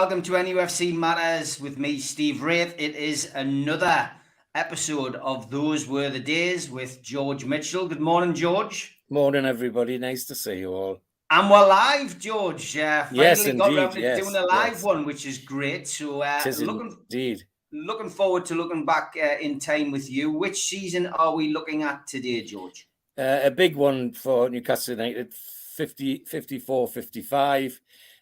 [0.00, 2.72] welcome to NUFC Matters with me, Steve Wraith.
[2.78, 4.08] It is another
[4.54, 7.88] episode of Those Were the Days with George Mitchell.
[7.88, 8.96] Good morning, George.
[9.10, 9.98] Morning, everybody.
[9.98, 11.00] Nice to see you all.
[11.32, 12.76] And we're live, George.
[12.76, 14.82] Uh, finally Yes, got indeed, around to yes, doing a live yes.
[14.84, 15.88] one, which is great.
[15.88, 17.42] So, uh, looking indeed.
[17.72, 20.30] looking forward to looking back uh, in time with you.
[20.30, 22.88] Which season are we looking at today, George?
[23.18, 27.80] Uh, a big one for Newcastle United 50, 54 55.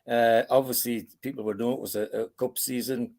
[0.08, 3.14] Uh, obviously, people would know it was a, a cup season.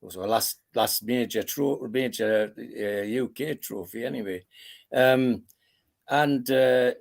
[0.00, 4.44] It was our last last major tro- major uh, UK trophy, anyway.
[4.92, 5.42] Um,
[6.08, 6.92] and uh,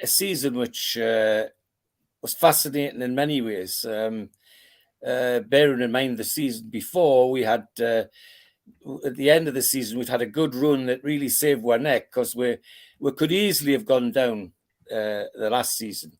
[0.00, 1.44] a season which uh,
[2.22, 3.84] was fascinating in many ways.
[3.84, 4.30] Um,
[5.06, 8.04] uh, bearing in mind the season before, we had uh,
[9.04, 11.78] at the end of the season we'd had a good run that really saved our
[11.78, 12.56] neck because we
[12.98, 14.52] we could easily have gone down
[14.88, 16.12] the last season.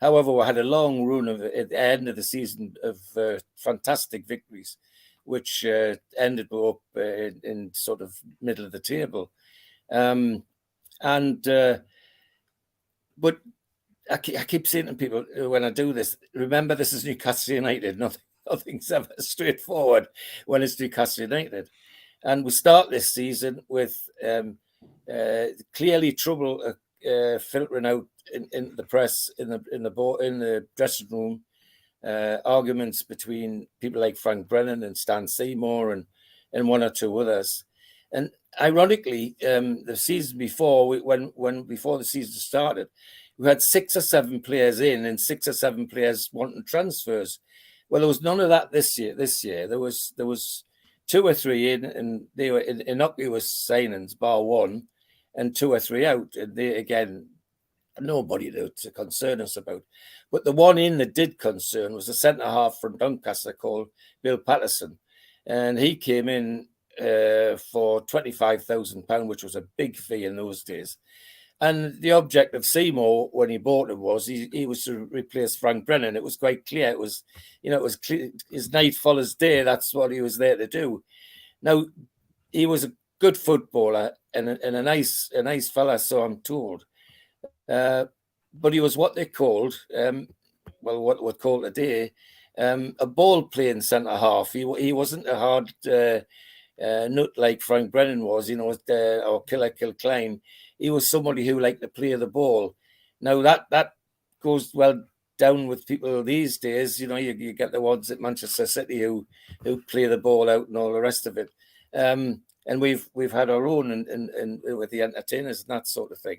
[0.00, 3.38] However, we had a long run of at the end of the season of uh,
[3.56, 4.76] fantastic victories,
[5.24, 9.30] which uh, ended up uh, in, in sort of middle of the table.
[9.90, 10.42] Um,
[11.00, 11.78] and uh,
[13.16, 13.38] but
[14.10, 17.04] I keep, I keep saying to people uh, when I do this, remember this is
[17.04, 17.98] Newcastle United.
[17.98, 20.08] Nothing, nothing's ever straightforward
[20.44, 21.70] when it's Newcastle United.
[22.22, 24.58] And we start this season with um,
[25.12, 26.74] uh, clearly trouble
[27.40, 31.42] filtering out in, in the press, in the in the bo- in the dressing room,
[32.04, 36.06] uh, arguments between people like Frank Brennan and Stan Seymour and
[36.52, 37.64] and one or two others.
[38.12, 42.88] And ironically, um, the season before, we, when when before the season started,
[43.38, 47.40] we had six or seven players in and six or seven players wanting transfers.
[47.88, 49.14] Well, there was none of that this year.
[49.14, 50.64] This year there was there was
[51.06, 54.84] two or three in, and they were innocuous signings, bar one,
[55.34, 56.34] and two or three out.
[56.34, 57.26] And they again,
[58.00, 59.82] nobody to, concern us about.
[60.30, 63.88] But the one in that did concern was a centre half from Doncaster called
[64.22, 64.98] Bill Patterson,
[65.46, 66.68] and he came in
[67.00, 70.98] uh, for twenty five thousand pound, which was a big fee in those days.
[71.60, 75.56] And the object of Seymour when he bought him was he, he was to replace
[75.56, 76.14] Frank Brennan.
[76.14, 76.90] It was quite clear.
[76.90, 77.22] It was,
[77.62, 79.62] you know, it was clear, his night follows day.
[79.62, 81.02] That's what he was there to do.
[81.62, 81.86] Now,
[82.52, 86.40] he was a good footballer and a, and a nice a nice fella, so I'm
[86.40, 86.84] told.
[87.68, 88.06] Uh,
[88.54, 90.28] but he was what they called, um,
[90.82, 92.12] well, what we're called today,
[92.58, 94.52] um, a ball playing centre half.
[94.52, 96.20] He he wasn't a hard uh,
[96.82, 100.40] uh, nut like Frank Brennan was, you know, uh, or Killer Kilcline.
[100.78, 102.74] He was somebody who liked to play the ball.
[103.20, 103.92] Now that that
[104.42, 105.04] goes well
[105.38, 107.00] down with people these days.
[107.00, 109.26] You know, you, you get the ones at Manchester City who
[109.62, 111.50] who play the ball out and all the rest of it.
[111.94, 115.86] Um, and we've we've had our own and and, and with the entertainers and that
[115.86, 116.38] sort of thing.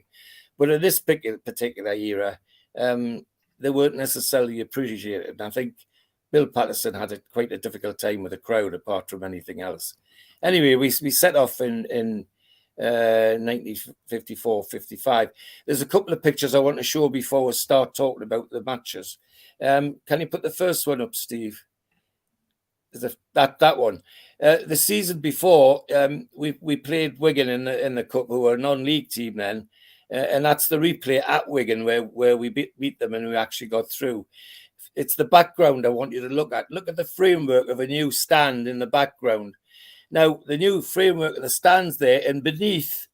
[0.57, 2.39] But in this particular era,
[2.77, 3.25] um,
[3.59, 5.31] they weren't necessarily appreciated.
[5.31, 5.73] And I think
[6.31, 9.95] Bill Patterson had a, quite a difficult time with the crowd, apart from anything else.
[10.43, 12.25] Anyway, we we set off in in
[12.79, 15.29] uh 1954 55
[15.65, 18.61] there's a couple of pictures i want to show before we start talking about the
[18.61, 19.17] matches
[19.63, 21.59] um can you put the first one up steve
[23.01, 24.03] a, that that one
[24.43, 28.41] uh, the season before um we we played wigan in the in the cup who
[28.41, 29.67] were a non-league team then
[30.11, 33.35] Uh, and that's the replay at wigan where where we beat, beat them and we
[33.35, 34.25] actually got through
[34.95, 37.87] it's the background i want you to look at look at the framework of a
[37.87, 39.53] new stand in the background
[40.09, 43.07] now, the new framework of the stands there, and beneath,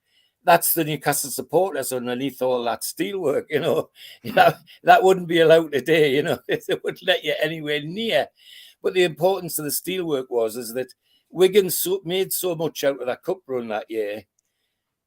[0.43, 3.89] that's the Newcastle supporters underneath all that steelwork, you know.
[4.23, 4.35] Hmm.
[4.35, 6.39] that, that wouldn't be allowed today, you know.
[6.47, 8.27] They wouldn't let you anywhere near.
[8.81, 10.93] But the importance of the steelwork was is that
[11.29, 14.25] Wigan so, made so much out of that cup run that year,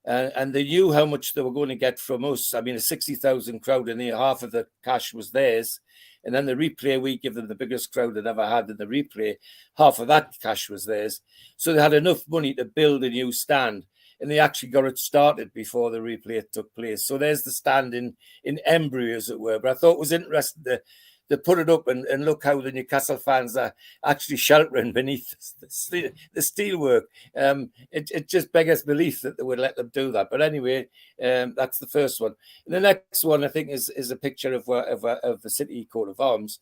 [0.06, 2.54] uh, and they knew how much they were going to get from us.
[2.54, 5.80] I mean, a 60,000 crowd there, half of the cash was theirs.
[6.24, 8.86] And then the replay, we give them the biggest crowd they'd ever had in the
[8.86, 9.36] replay.
[9.76, 11.20] Half of that cash was theirs.
[11.56, 13.84] So they had enough money to build a new stand.
[14.20, 17.04] And they actually got it started before the replay took place.
[17.04, 19.58] So there's the stand in, in embryo, as it were.
[19.58, 20.80] But I thought it was interesting to,
[21.28, 23.74] to put it up and, and look how the Newcastle fans are
[24.04, 27.02] actually sheltering beneath the, steel, the steelwork.
[27.36, 30.28] Um, it, it just beggars belief that they would let them do that.
[30.30, 30.88] But anyway,
[31.22, 32.34] um, that's the first one.
[32.64, 35.42] And the next one, I think, is, is a picture of, uh, of, uh, of
[35.42, 36.60] the city coat of arms.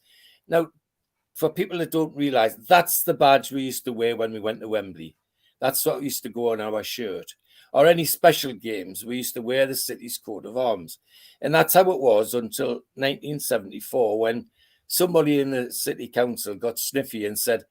[0.48, 0.68] Now,
[1.34, 4.60] for people that don't realize, that's the badge we used to wear when we went
[4.60, 5.16] to Wembley.
[5.60, 7.34] That's what used to go on our shirt.
[7.74, 11.00] Or any special games, we used to wear the city's coat of arms.
[11.42, 14.46] And that's how it was until 1974 when
[14.86, 17.64] somebody in the city council got sniffy and said,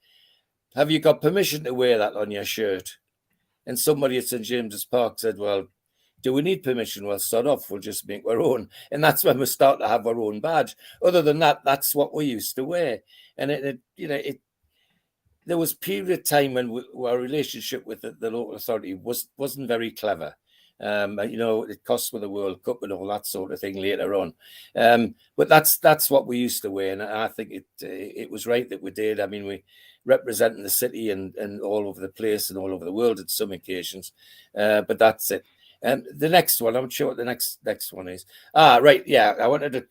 [0.76, 2.98] Have you got permission to wear that on your shirt?
[3.66, 4.44] And somebody at St.
[4.44, 5.68] James's Park said, Well,
[6.22, 7.08] do we need permission?
[7.08, 8.68] Well, start off, we'll just make our own.
[8.92, 10.76] And that's when we start to have our own badge.
[11.02, 13.04] Other than that, that's what we used to wear.
[13.38, 14.42] And it, it you know, it
[15.46, 19.30] there was period of time when we, our relationship with the, the, local authority was
[19.38, 20.36] wasn't very clever.
[20.80, 23.78] Um, you know, it cost with the World Cup and all that sort of thing
[23.78, 24.34] later on.
[24.76, 28.48] Um, but that's that's what we used to wear, and I think it it was
[28.48, 29.20] right that we did.
[29.20, 29.64] I mean, we
[30.06, 33.30] representing the city and and all over the place and all over the world at
[33.30, 34.12] some occasions.
[34.58, 35.46] Uh, but that's it.
[35.82, 38.26] And the next one, I'm not sure what the next next one is.
[38.56, 39.36] Ah, right, yeah.
[39.40, 39.86] I wanted to.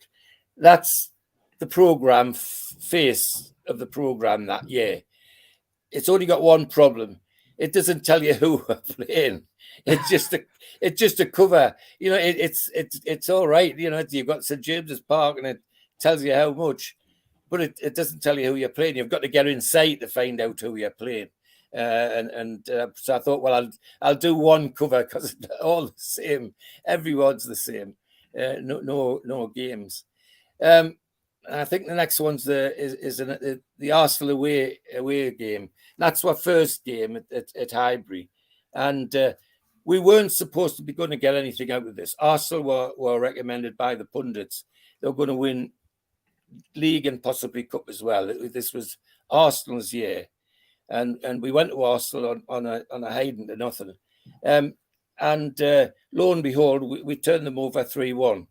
[0.57, 1.11] That's
[1.59, 5.03] the program face of the program that year
[5.93, 7.19] it's only got one problem.
[7.57, 9.43] It doesn't tell you who we're playing.
[9.85, 10.43] It's just a
[10.81, 11.75] it's just a cover.
[11.99, 13.77] You know, it, it's it's it's all right.
[13.77, 15.59] You know, you've got St James's Park and it
[15.99, 16.97] tells you how much,
[17.49, 18.97] but it, it doesn't tell you who you're playing.
[18.97, 21.29] You've got to get inside to find out who you're playing.
[21.75, 25.87] Uh, and and uh, so I thought, well, I'll I'll do one cover because all
[25.87, 26.53] the same.
[26.85, 27.95] Everyone's the same.
[28.37, 30.05] Uh, no no no games.
[30.61, 30.97] Um,
[31.51, 35.69] I think the next one's the is, is an, the Arsenal away away game.
[35.97, 38.29] That's our first game at, at, at Highbury,
[38.73, 39.33] and uh,
[39.83, 42.15] we weren't supposed to be going to get anything out of this.
[42.19, 44.63] Arsenal were, were recommended by the pundits;
[45.01, 45.71] they were going to win
[46.75, 48.27] league and possibly cup as well.
[48.27, 48.97] This was
[49.29, 50.27] Arsenal's year,
[50.89, 53.93] and and we went to Arsenal on, on a on a Hayden to nothing,
[54.45, 54.75] um,
[55.19, 58.47] and uh, lo and behold, we, we turned them over three one.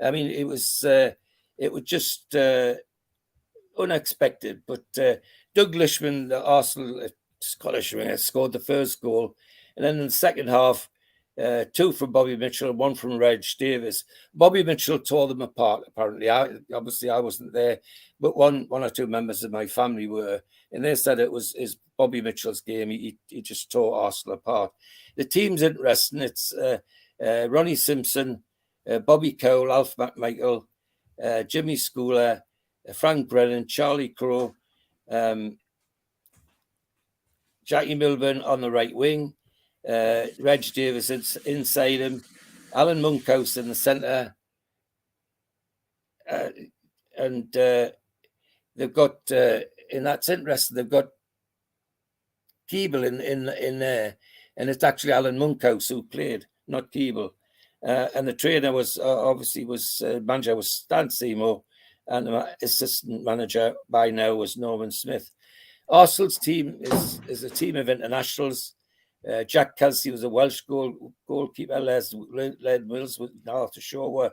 [0.00, 0.84] I mean, it was.
[1.58, 2.74] It was just uh,
[3.78, 4.62] unexpected.
[4.66, 5.16] But uh,
[5.54, 7.08] Doug Lishman, the Arsenal uh,
[7.40, 9.34] Scottish winger, scored the first goal,
[9.76, 10.88] and then in the second half,
[11.40, 14.04] uh, two from Bobby Mitchell one from Reg Davies.
[14.34, 15.84] Bobby Mitchell tore them apart.
[15.86, 17.78] Apparently, I obviously I wasn't there,
[18.20, 20.40] but one one or two members of my family were,
[20.72, 22.90] and they said it was is Bobby Mitchell's game.
[22.90, 24.72] He he just tore Arsenal apart.
[25.16, 26.22] The team's interesting.
[26.22, 26.78] It's uh,
[27.24, 28.42] uh, Ronnie Simpson,
[28.90, 30.64] uh, Bobby Cowell, Alf McMichael,
[31.22, 32.42] uh, Jimmy Scoular,
[32.88, 34.54] uh, Frank Brennan, Charlie Crowe,
[35.10, 35.58] um,
[37.64, 39.34] Jackie Milburn on the right wing,
[39.88, 41.10] uh, Reg Davies
[41.44, 42.22] inside him,
[42.74, 44.34] Alan Monkhouse in the centre,
[46.28, 46.48] uh,
[47.16, 47.90] and uh,
[48.76, 49.60] they've got uh,
[49.90, 50.76] in that's interesting.
[50.76, 51.08] They've got
[52.70, 54.16] Keeble in in in there,
[54.56, 57.30] and it's actually Alan Monkhouse who played, not Keeble.
[57.86, 61.62] Uh, and the trainer was uh, obviously was uh, manager was Stan Seymour,
[62.08, 65.30] and the assistant manager by now was Norman Smith.
[65.88, 68.74] Arsenal's team is is a team of internationals.
[69.28, 71.78] Uh, Jack Kelsey was a Welsh goal goalkeeper.
[71.78, 72.14] Les
[72.60, 74.32] Led Mills with Arthur Shaw were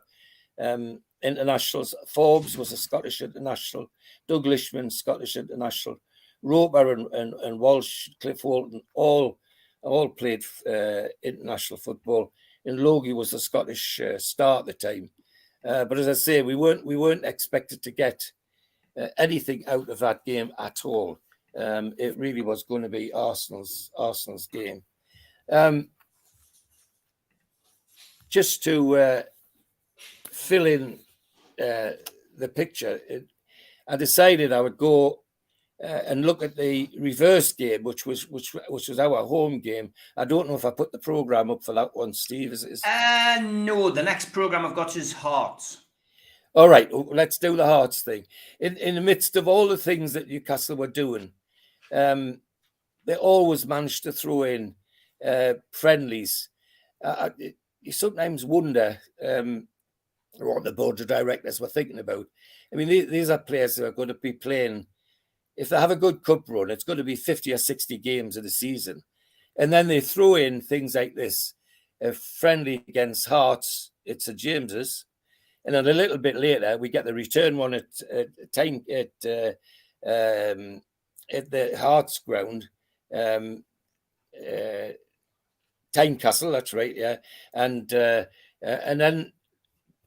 [0.59, 1.93] um, internationals.
[2.07, 3.91] Forbes was a Scottish international.
[4.27, 5.97] Doug Lishman, Scottish international.
[6.41, 9.37] Roper and, and, and Walsh, Cliff Walton, all
[9.81, 12.31] all played uh, international football
[12.65, 15.09] and Logie was a Scottish uh, star at the time.
[15.65, 18.23] Uh, but as I say, we weren't we weren't expected to get
[18.99, 21.19] uh, anything out of that game at all.
[21.57, 24.83] Um, it really was going to be Arsenal's Arsenal's game.
[25.51, 25.89] Um,
[28.29, 29.23] just to uh,
[30.31, 30.99] fill in
[31.61, 31.91] uh,
[32.37, 33.27] the picture, it,
[33.87, 35.23] I decided I would go
[35.85, 39.93] uh, and look at the reverse game, which was which which was our home game.
[40.17, 42.53] I don't know if I put the program up for that one, Steve.
[42.53, 42.81] Is, is...
[42.83, 45.83] Uh, no, the next program I've got is Hearts.
[46.55, 48.25] All right, let's do the Hearts thing.
[48.59, 51.31] In in the midst of all the things that Newcastle were doing,
[51.91, 52.39] um,
[53.05, 54.73] they always managed to throw in
[55.23, 56.49] uh, friendlies.
[57.03, 57.29] Uh,
[57.81, 59.67] you sometimes wonder um,
[60.39, 62.25] what the board of directors were thinking about.
[62.73, 64.87] I mean, these, these are players who are going to be playing
[65.57, 68.37] if they have a good cup run, it's going to be 50 or 60 games
[68.37, 69.03] of the season.
[69.57, 71.53] And then they throw in things like this
[72.01, 75.05] a friendly against Hearts, it's a James's.
[75.63, 79.51] And then a little bit later, we get the return one at, at at uh,
[80.05, 80.81] um,
[81.31, 82.65] at the Hearts ground,
[83.13, 83.63] um,
[84.39, 84.91] uh.
[85.93, 87.17] That's right, yeah.
[87.53, 88.25] And uh,
[88.61, 89.31] uh, and then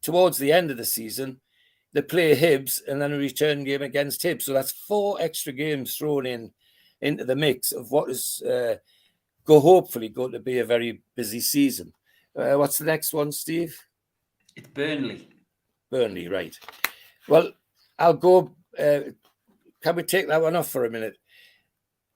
[0.02, 1.40] towards the end of the season,
[1.92, 4.42] they play Hibs and then a return game against Hibs.
[4.42, 6.52] So that's four extra games thrown in
[7.00, 8.76] into the mix of what is uh,
[9.45, 11.92] go hopefully going to be a very busy season.
[12.37, 13.80] Uh, what's the next one, Steve?
[14.57, 15.28] It's Burnley.
[15.90, 16.57] Burnley, right.
[17.28, 17.52] Well,
[17.99, 18.52] I'll go.
[18.78, 19.00] Uh,
[19.83, 21.16] can we take that one off for a minute?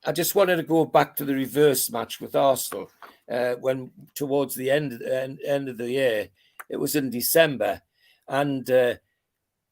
[0.05, 2.91] I just wanted to go back to the reverse match with Arsenal.
[3.31, 6.29] uh, when towards the end, end end of the year,
[6.69, 7.81] it was in December,
[8.29, 8.95] and uh,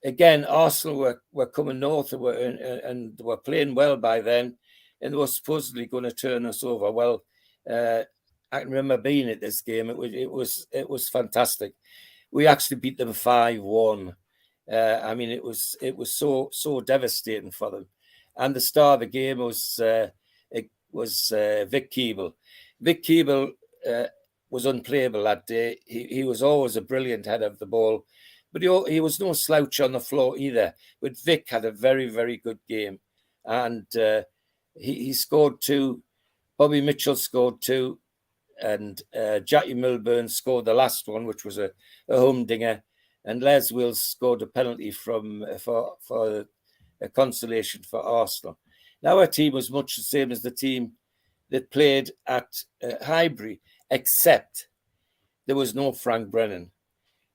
[0.05, 4.57] again Arsenal were, were coming north and were, and, and were playing well by then,
[5.01, 6.91] and they were supposedly going to turn us over.
[6.91, 7.25] Well,
[7.69, 8.03] uh,
[8.53, 9.91] I can remember being at this game.
[9.91, 11.75] It was it was it was fantastic.
[12.31, 14.17] We actually beat them five one.
[14.71, 17.87] Uh, I mean, it was it was so so devastating for them.
[18.37, 20.11] And the star of the game was uh,
[20.51, 22.35] it was uh, Vic Keeble.
[22.81, 23.53] Vic Keeble
[23.89, 24.05] uh,
[24.51, 25.79] was unplayable that day.
[25.87, 28.05] He he was always a brilliant head of the ball,
[28.53, 30.75] but he he was no slouch on the floor either.
[31.01, 33.01] But Vic had a very very good game,
[33.45, 34.23] and uh,
[34.77, 36.03] he he scored two.
[36.59, 37.99] Bobby Mitchell scored two
[38.61, 41.71] and uh, Jackie Milburn scored the last one, which was a,
[42.09, 42.83] a humdinger,
[43.25, 46.47] and Les Wills scored a penalty from uh, for for
[47.01, 48.59] a consolation for Arsenal.
[49.03, 50.93] Now our team was much the same as the team
[51.51, 54.69] that played at uh, Highbury, except
[55.47, 56.71] there was no Frank Brennan,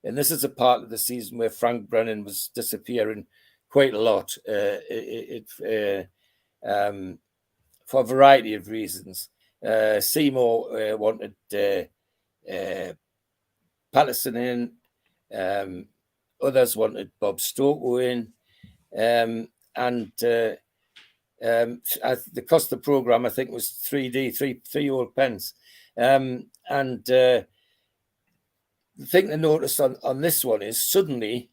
[0.06, 3.26] and this is a part of the season where Frank Brennan was disappearing
[3.68, 4.36] quite a lot.
[4.48, 6.08] Uh, it, it
[6.64, 7.18] uh, um,
[7.86, 9.30] for a variety of reasons.
[9.66, 12.92] Uh, Seymour uh, wanted uh, uh,
[13.92, 14.72] Patterson in.
[15.34, 15.86] Um,
[16.40, 18.32] others wanted Bob Stokoe in.
[18.96, 20.12] Um, and
[21.42, 21.82] um,
[22.32, 25.54] the cost of the program, I think, was 3D, three, three old pence.
[25.98, 27.42] Um, and uh,
[28.96, 31.50] the thing to notice on, on this one is suddenly,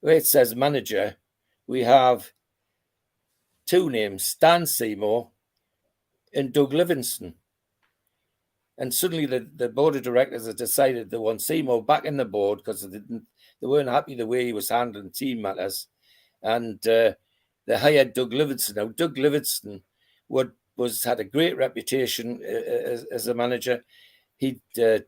[0.00, 1.16] where it says manager,
[1.66, 2.32] we have
[3.66, 5.30] two names Stan Seymour
[6.34, 7.34] and Doug Livingston.
[8.76, 12.24] And suddenly the, the board of directors have decided they want Seymour back in the
[12.24, 13.26] board because they didn't
[13.60, 15.86] they weren't happy the way he was handling team matters.
[16.42, 17.12] And uh,
[17.66, 18.74] they hired Doug Livingston.
[18.76, 19.82] Now Doug Livingston
[20.28, 23.84] would was had a great reputation uh, uh, as, as a manager.
[24.36, 24.98] He uh,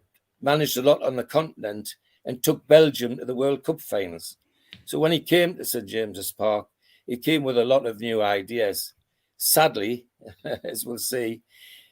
[0.40, 4.37] managed a lot on the continent and took Belgium to the World Cup finals.
[4.85, 6.69] So when he came to St James's Park,
[7.07, 8.95] he came with a lot of new ideas.
[9.37, 10.07] Sadly,
[10.64, 11.43] as we'll see,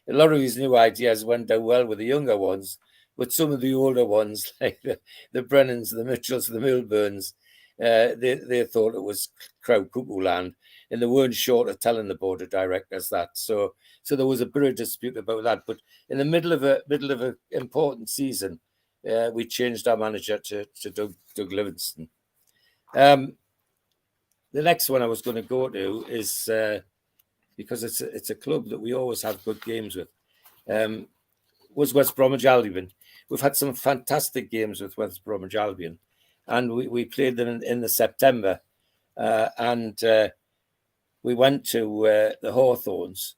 [0.08, 2.78] a lot of his new ideas went down well with the younger ones,
[3.16, 4.98] but some of the older ones, like the,
[5.32, 7.32] the Brennans, the Mitchells, the Milburns,
[7.80, 9.30] uh, they, they thought it was
[9.62, 10.54] crowd cuckoo land,
[10.90, 13.30] and they weren't short of telling the board of directors that.
[13.34, 15.62] So, so there was a bit of dispute about that.
[15.66, 15.78] But
[16.08, 18.60] in the middle of a middle of an important season,
[19.10, 22.08] uh, we changed our manager to, to Doug, Doug Livingstone.
[22.94, 23.34] Um,
[24.52, 26.80] the next one I was going to go to is uh,
[27.56, 30.08] because it's a, it's a club that we always have good games with.
[30.68, 31.08] Um,
[31.74, 32.90] was West Bromwich Albion.
[33.28, 35.98] We've had some fantastic games with West Bromwich Albion,
[36.46, 38.60] and we, we played them in, in the September,
[39.16, 40.28] uh, and uh,
[41.22, 43.36] we went to uh, the Hawthorns,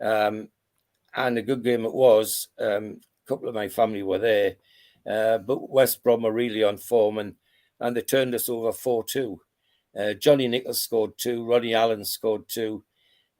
[0.00, 0.48] um,
[1.14, 2.48] and a good game it was.
[2.58, 4.56] Um, a couple of my family were there,
[5.08, 7.34] uh, but West Brom were really on form, and
[7.80, 9.40] and they turned us over four two.
[9.98, 12.84] Uh, Johnny Nichols scored two, Ronnie Allen scored two,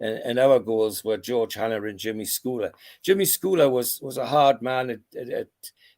[0.01, 2.73] and, and, our goals were George Hannah and Jimmy Scoular.
[3.03, 5.47] Jimmy Scoular was was a hard man, a, a, a,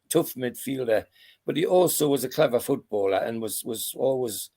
[0.09, 1.05] tough midfielder,
[1.49, 4.51] but he also was a clever footballer and was was always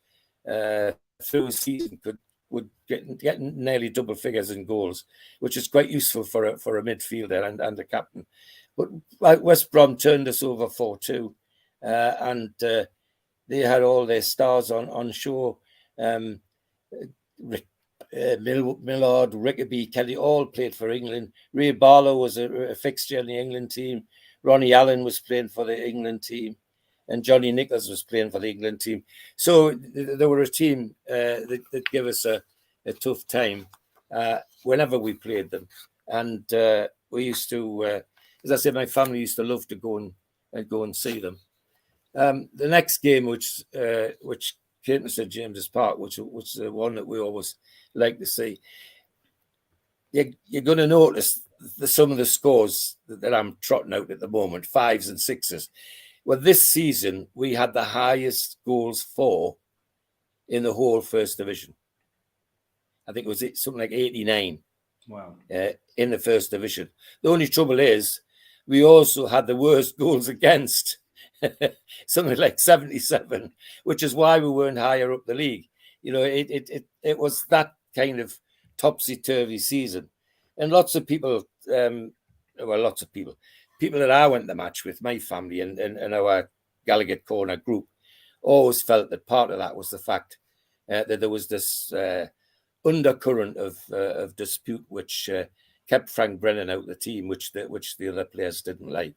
[0.46, 0.92] uh,
[1.24, 2.18] through a season could
[2.50, 5.04] would get, get nearly double figures in goals,
[5.40, 8.26] which is quite useful for a for a midfielder and, and a captain.
[8.76, 8.90] But
[9.40, 11.34] West Brom turned us over four two,
[11.82, 12.84] uh, and uh,
[13.48, 15.60] they had all their stars on on show.
[15.98, 16.40] Um,
[16.92, 17.56] uh,
[18.38, 21.32] Mill, Millard, Rickaby, Kelly all played for England.
[21.54, 24.02] Ray Barlow was a, a, fixture in the England team.
[24.42, 26.54] Ronnie Allen was playing for the England team.
[27.08, 29.04] And Johnny Nichols was playing for the England team.
[29.36, 32.42] So th- there were a team uh, that, that gave us a,
[32.86, 33.66] a tough time
[34.14, 35.68] uh, whenever we played them.
[36.08, 38.00] And uh, we used to, uh,
[38.44, 40.12] as I said, my family used to love to go and,
[40.52, 41.38] and go and see them.
[42.14, 46.70] Um, the next game, which uh, which came to St James's Park, which was the
[46.70, 47.54] one that we always
[47.94, 48.60] like to see.
[50.12, 51.40] You, you're going to notice
[51.78, 55.18] the, some of the scores that, that I'm trotting out at the moment, fives and
[55.18, 55.70] sixes.
[56.24, 59.56] Well, this season we had the highest goals for
[60.48, 61.74] in the whole first division.
[63.08, 64.58] I think it was something like 89.
[65.08, 65.34] Wow.
[65.52, 66.88] Uh, in the first division.
[67.22, 68.20] The only trouble is
[68.66, 70.98] we also had the worst goals against,
[72.06, 73.52] something like 77,
[73.84, 75.66] which is why we weren't higher up the league.
[76.02, 78.36] You know, it it it, it was that kind of
[78.76, 80.08] topsy turvy season.
[80.58, 82.12] And lots of people, um,
[82.58, 83.36] well, lots of people,
[83.82, 86.48] people that I went the match with, my family and, and, and our
[86.86, 87.86] Gallowgate Corner group,
[88.40, 90.38] always felt that part of that was the fact
[90.88, 92.26] uh, that there was this uh,
[92.84, 95.46] undercurrent of uh, of dispute which uh,
[95.88, 99.16] kept Frank Brennan out of the team, which the which the other players didn't like.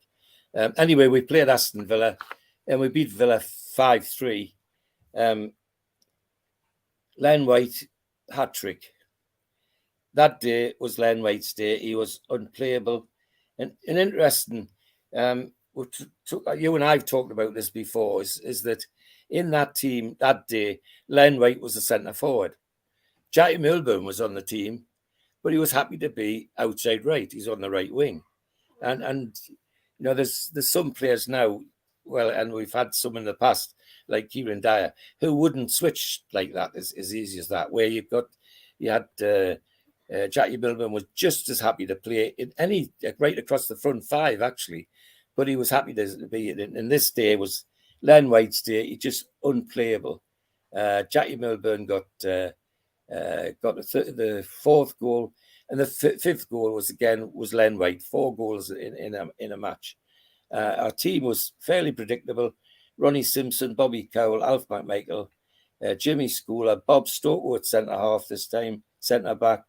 [0.57, 2.17] Um, anyway, we played Aston Villa,
[2.67, 3.39] and we beat Villa
[3.75, 4.55] five three.
[5.15, 5.51] Um,
[7.19, 7.87] Len White
[8.31, 8.81] hat trick.
[10.15, 11.77] That day was Len White's day.
[11.77, 13.07] He was unplayable,
[13.59, 14.67] and, interesting.
[15.15, 15.51] Um,
[16.57, 18.21] you and I've talked about this before.
[18.21, 18.85] Is is that
[19.29, 22.53] in that team that day, Len White was the centre forward.
[23.31, 24.83] Jackie Milburn was on the team,
[25.43, 27.31] but he was happy to be outside right.
[27.31, 28.23] He's on the right wing,
[28.81, 31.61] and and you know there's there's some players now,
[32.05, 33.73] well, and we've had some in the past
[34.07, 37.71] like Kieran Dyer who wouldn't switch like that as, as easy as that.
[37.71, 38.25] Where you've got
[38.79, 39.55] you had uh,
[40.13, 44.03] uh, Jackie Milburn was just as happy to play in any right across the front
[44.03, 44.87] five actually,
[45.35, 46.59] but he was happy to be in.
[46.59, 47.65] And this day was
[48.01, 48.85] Len White's day.
[48.87, 50.21] He just unplayable.
[50.75, 52.49] Uh, Jackie Milburn got uh,
[53.11, 55.33] uh, got the, th- the fourth goal,
[55.69, 58.03] and the f- fifth goal was again was Len White.
[58.03, 59.97] Four goals in in a in a match.
[60.53, 62.51] Uh, our team was fairly predictable.
[62.97, 65.29] Ronnie Simpson, Bobby Cowell, Alf McMichael,
[65.85, 69.63] uh, Jimmy Scoular, Bob at centre half this time, centre back, uh,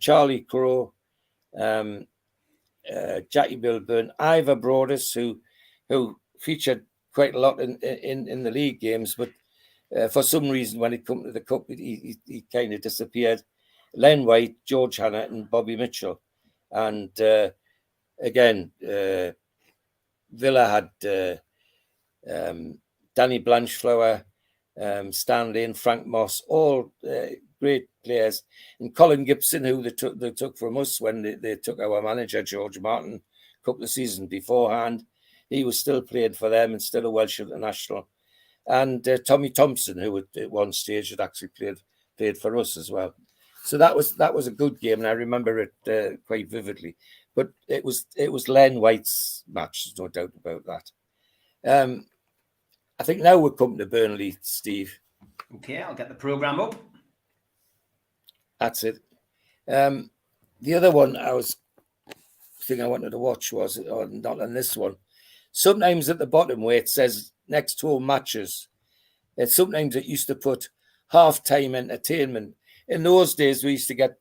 [0.00, 0.92] Charlie Crowe,
[1.58, 2.06] um,
[2.94, 5.40] uh, Jackie Milburn, Ivor Broadis, who
[5.88, 9.30] who featured quite a lot in in, in the league games, but
[9.96, 12.80] uh, for some reason, when it came to the cup, he, he, he kind of
[12.80, 13.42] disappeared.
[13.94, 16.20] Len White, George Hannah, and Bobby Mitchell.
[16.70, 17.50] And uh,
[18.20, 19.32] again, uh,
[20.30, 21.36] Villa had uh,
[22.30, 22.78] um,
[23.14, 24.24] Danny Blanchflower,
[24.78, 27.26] um, Stanley, and Frank Moss, all uh,
[27.60, 28.42] great players.
[28.80, 32.02] And Colin Gibson, who they took, they took from us when they, they took our
[32.02, 35.04] manager, George Martin, a couple of seasons beforehand.
[35.50, 38.08] He was still playing for them and still a Welsh international
[38.68, 41.78] and uh, Tommy Thompson, who at one stage had actually played
[42.16, 43.14] played for us as well.
[43.64, 46.96] So that was that was a good game, and I remember it uh, quite vividly.
[47.34, 51.82] But it was it was Len White's match, there's no doubt about that.
[51.82, 52.06] Um,
[53.00, 54.98] I think now we're coming to Burnley, Steve.
[55.56, 56.74] Okay, I'll get the program up.
[58.60, 58.98] That's it.
[59.68, 60.10] Um,
[60.60, 61.56] the other one I was
[62.62, 64.96] thing I wanted to watch was or not on this one.
[65.52, 68.68] Sometimes at the bottom where it says next to all matches.
[69.36, 70.68] And sometimes it used to put
[71.08, 72.54] half time entertainment.
[72.88, 74.18] In those days, we used to get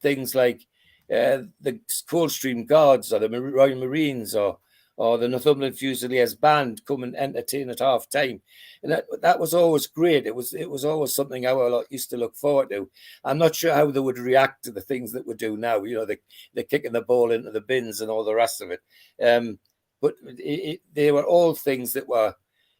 [0.00, 0.66] things like
[1.10, 4.58] uh, the Coldstream Guards or the Royal Marines or
[4.96, 8.40] or the Northumberland Fusiliers band come and entertain at half time.
[8.82, 10.26] And that, that was always great.
[10.26, 12.88] It was it was always something I used to look forward to.
[13.24, 15.82] I'm not sure how they would react to the things that we do now.
[15.82, 16.18] You know, the
[16.54, 18.80] the kicking the ball into the bins and all the rest of it.
[19.22, 19.58] Um,
[20.00, 22.34] but it, it, they were all things that were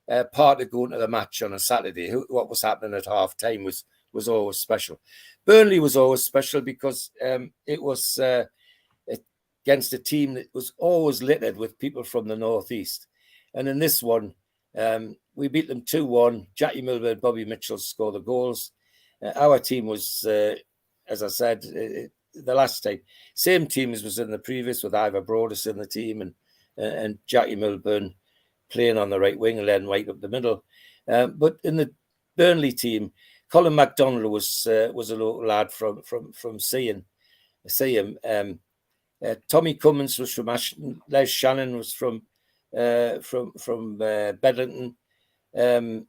[0.09, 2.11] uh, part of going to the match on a Saturday.
[2.29, 5.01] what was happening at half time was was always special.
[5.45, 8.45] Burnley was always special because um, it was uh,
[9.65, 13.07] against a team that was always littered with people from the northeast.
[13.55, 14.35] And in this one,
[14.77, 16.47] um, we beat them 2 1.
[16.55, 18.73] Jackie Milburn, Bobby Mitchell scored the goals.
[19.23, 20.55] Uh, our team was, uh,
[21.09, 23.01] as I said, uh, the last time,
[23.35, 26.35] same team as was in the previous with Ivor Broadis in the team and
[26.77, 28.15] uh, and Jackie Milburn
[28.71, 30.65] playing on the right wing and Len White up the middle.
[31.07, 31.93] Um, but in the
[32.37, 33.13] Burnley team,
[33.51, 37.05] Colin McDonald was uh, was a local lad from from from seeing
[37.69, 38.19] see him.
[38.29, 38.59] Um,
[39.25, 41.01] uh, Tommy Cummins was from Ashington.
[41.09, 42.23] Les Shannon was from
[42.77, 44.97] uh, from from uh, Bedlington.
[45.57, 46.07] Um,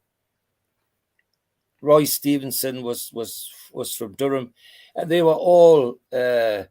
[1.80, 4.52] Roy Stevenson was was was from Durham,
[4.94, 6.64] and they were all uh,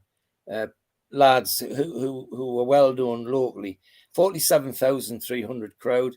[0.51, 0.67] uh,
[1.11, 3.79] lads who, who who were well known locally.
[4.13, 6.15] 47,300 crowd.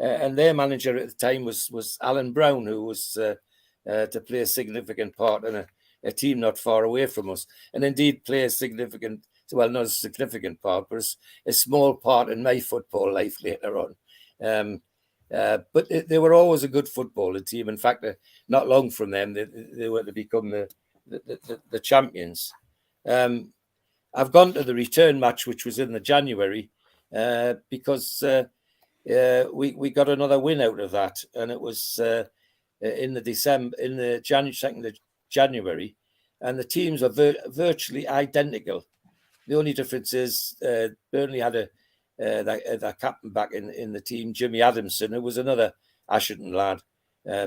[0.00, 4.40] Uh, and their manager at the time was was Alan Brown, who was to play
[4.40, 5.66] a significant part in a,
[6.04, 9.88] a, team not far away from us, and indeed play a significant, well, not a
[9.88, 11.04] significant part, but
[11.46, 13.94] a, small part in my football life later on.
[14.42, 14.82] Um,
[15.32, 17.68] uh, but they, they, were always a good footballing team.
[17.68, 18.12] In fact, uh,
[18.48, 20.68] not long from them, they, they were to become the
[21.06, 22.52] the, the, the champions.
[23.06, 23.52] Um,
[24.14, 26.70] I've gone to the return match, which was in the January,
[27.14, 28.44] uh, because uh,
[29.10, 32.24] uh, we we got another win out of that, and it was uh,
[32.80, 34.96] in the December in the January second of
[35.30, 35.96] January,
[36.40, 38.84] and the teams are vir- virtually identical.
[39.46, 41.62] The only difference is uh, Burnley had a
[42.22, 45.72] uh, that captain back in, in the team, Jimmy Adamson, who was another
[46.08, 46.80] Ashington lad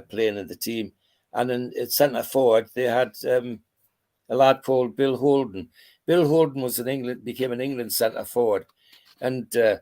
[0.09, 0.91] playing in the team,
[1.33, 3.59] and in at centre forward they had um,
[4.29, 5.69] a lad called Bill Holden.
[6.05, 8.65] Bill Holden was an England became an England centre forward
[9.21, 9.77] and uh,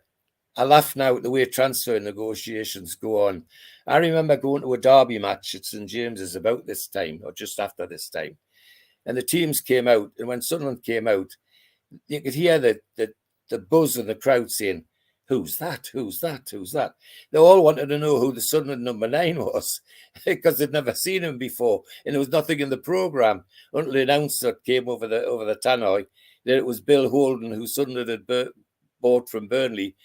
[0.56, 3.44] I laugh now at the way transfer negotiations go on.
[3.88, 7.60] I remember going to a derby match at St James's about this time or just
[7.60, 8.38] after this time.
[9.06, 10.12] And the teams came out.
[10.18, 11.36] And when Sunderland came out,
[12.08, 13.14] you could hear the, the,
[13.50, 14.86] the buzz of the crowd saying,
[15.30, 15.88] Who's that?
[15.94, 16.50] Who's that?
[16.52, 16.96] Who's that?
[17.32, 19.80] They all wanted to know who the Sunderland number nine was
[20.26, 21.84] because they'd never seen him before.
[22.06, 25.56] And there was nothing in the programme until the announcer came over the over the
[25.56, 26.06] tannoy
[26.46, 28.52] that it was Bill Holden who Sunderland had bur-
[29.02, 29.96] bought from Burnley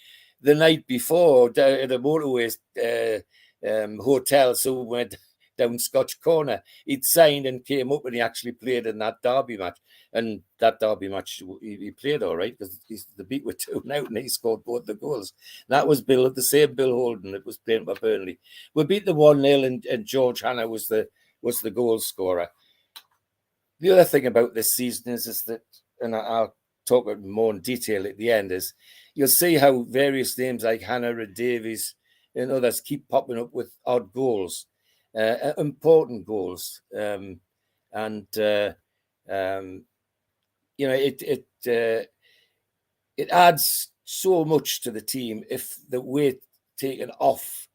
[0.41, 4.55] the night before at a motorway uh, um, hotel.
[4.55, 5.15] So went
[5.57, 6.63] down Scotch Corner.
[6.85, 9.77] He'd signed and came up and he actually played in that derby match.
[10.11, 13.83] And that derby match, he, he played all right because he's the beat were 2
[13.91, 15.33] out and he scored both the goals.
[15.67, 18.39] That was Bill, the same Bill Holden that was playing for Burnley.
[18.73, 21.07] We beat the 1 0 and, and George Hannah was the
[21.41, 22.49] was the goal scorer.
[23.79, 25.61] The other thing about this season is, is that,
[26.01, 26.53] and I'll
[26.85, 28.73] talk about more in detail at the end, is
[29.13, 31.95] you'll see how various names like Hannah and Davies
[32.35, 34.65] and others keep popping up with odd goals,
[35.17, 36.81] uh, important goals.
[36.97, 37.39] Um,
[37.91, 38.73] and uh,
[39.29, 39.83] um,
[40.79, 42.07] you know, it it uh,
[43.17, 46.39] it adds so much to the team if the weight
[46.77, 47.67] taken off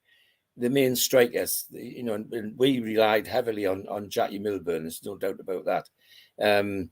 [0.56, 1.66] the main strikers.
[1.70, 4.84] You know, and we relied heavily on on Jackie Milburn.
[4.84, 5.88] There's no doubt about that.
[6.40, 6.88] Um,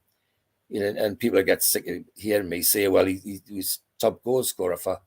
[0.68, 3.78] you know, and people get sick of hearing me say, "Well, he, he, he was
[3.98, 4.98] top goal scorer for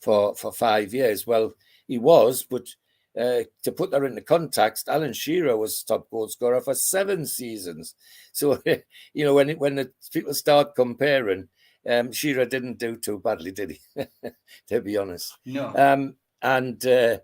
[0.00, 1.54] for for five years." Well,
[1.88, 2.68] he was, but
[3.18, 7.94] uh, to put that into context, Alan Shearer was top goal scorer for seven seasons.
[8.32, 8.60] So,
[9.14, 11.48] you know, when it, when the people start comparing,
[11.88, 13.80] um, Shearer didn't do too badly, did he?
[14.68, 15.36] to be honest.
[15.44, 15.72] No.
[15.76, 17.18] Um, and uh,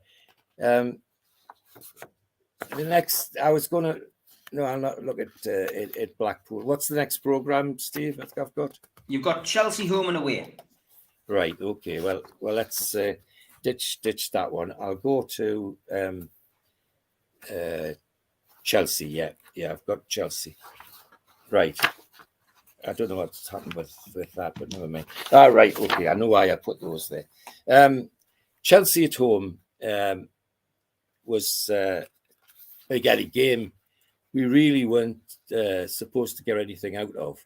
[0.63, 0.99] um,
[2.77, 4.01] the next, I was going to.
[4.53, 6.63] No, I'll not look at, uh, at, at Blackpool.
[6.63, 8.21] What's the next program, Steve?
[8.21, 8.79] I've got.
[9.07, 10.57] You've got Chelsea home and away.
[11.29, 11.55] Right.
[11.61, 12.01] Okay.
[12.01, 12.23] Well.
[12.41, 12.55] Well.
[12.55, 12.95] Let's.
[12.95, 13.15] Uh,
[13.63, 14.75] ditch ditch that one.
[14.81, 16.29] I'll go to um,
[17.51, 17.91] uh,
[18.63, 19.07] Chelsea.
[19.07, 20.57] Yeah, yeah, I've got Chelsea.
[21.51, 21.79] Right.
[22.87, 25.05] I don't know what's happened with, with that, but never mind.
[25.33, 26.09] All ah, right, okay.
[26.09, 27.27] I know why I put those there.
[27.69, 28.09] Um,
[28.63, 30.29] Chelsea at home um,
[31.25, 32.05] was uh,
[32.89, 33.73] a game
[34.33, 37.45] we really weren't uh, supposed to get anything out of,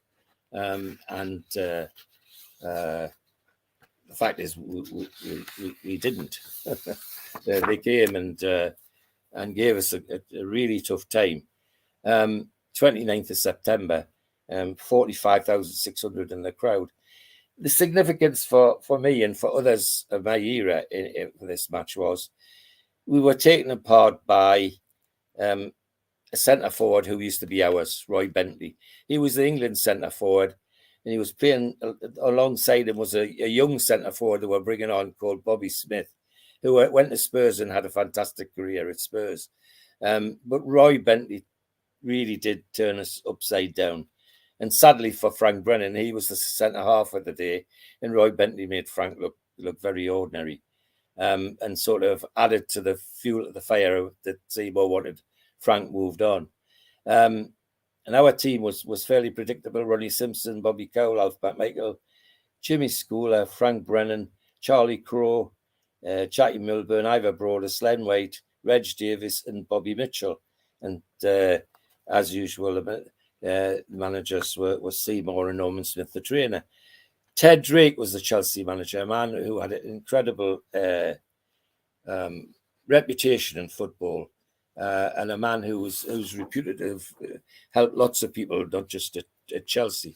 [0.53, 1.87] um, and uh,
[2.66, 3.09] uh
[4.14, 5.09] the fact is we, we,
[5.59, 6.38] we, we didn't.
[7.46, 8.70] they came and uh,
[9.33, 10.00] and gave us a,
[10.38, 11.42] a really tough time.
[12.05, 14.07] Um, 29th of September,
[14.50, 16.90] um, 45,600 in the crowd.
[17.59, 21.96] The significance for, for me and for others of my era in, in, this match
[21.96, 22.31] was
[23.07, 24.70] we were taken apart by
[25.40, 25.72] um,
[26.33, 28.77] a centre forward who used to be ours, Roy Bentley.
[29.09, 30.55] He was the England centre forward
[31.05, 31.77] and he was playing
[32.23, 36.09] alongside him was a, a young centre forward they were bringing on called Bobby Smith,
[36.62, 39.49] who went to Spurs and had a fantastic career at Spurs.
[40.03, 41.45] Um, but Roy Bentley
[42.03, 44.07] really did turn us upside down.
[44.61, 47.67] And sadly for Frank Brennan, he was the centre half of the day,
[48.03, 50.62] and Roy Bentley made Frank look look very ordinary,
[51.19, 55.21] um, and sort of added to the fuel of the fire that Seymour wanted.
[55.61, 56.49] Frank moved on.
[57.07, 57.53] Um,
[58.07, 59.85] and our team was was fairly predictable.
[59.85, 61.99] Ronnie Simpson, Bobby Cowell, Alf Michael,
[62.61, 64.29] Jimmy Scoular, Frank Brennan,
[64.61, 65.53] Charlie Crowe,
[66.09, 70.40] uh, Jackie Milburn, Ivor Broadis, Len White, Reg Davies, and Bobby Mitchell.
[70.83, 71.59] And uh,
[72.09, 72.83] as usual, uh,
[73.43, 76.64] the managers were, were Seymour and Norman Smith, the trainer.
[77.37, 81.14] Ted Drake was the Chelsea manager, a man who had an incredible uh,
[82.07, 82.55] um,
[82.87, 84.31] reputation in football
[84.81, 87.39] uh, and a man who was who's reputed to have uh,
[87.71, 90.15] helped lots of people, not just at, at, Chelsea.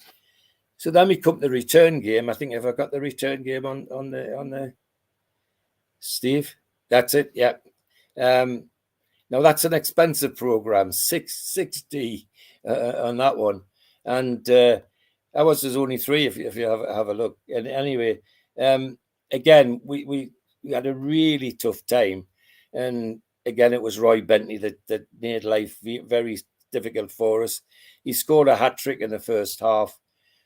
[0.77, 2.29] So then we come to the return game.
[2.29, 4.73] I think if I got the return game on on the on the
[6.01, 6.55] Steve,
[6.88, 7.31] that's it.
[7.35, 7.55] Yeah.
[8.21, 8.64] Um,
[9.31, 12.29] now that's an expensive program, six sixty
[12.68, 13.62] uh, on that one,
[14.05, 14.81] and uh,
[15.35, 17.38] was only three if, if you have, have a look.
[17.49, 18.21] And anyway,
[18.61, 18.99] um,
[19.31, 20.31] again we, we
[20.64, 22.27] we had a really tough time,
[22.73, 26.38] and again, it was Roy Bentley that, that made life very
[26.70, 27.62] difficult for us.
[28.04, 29.98] He scored a hat trick in the first half.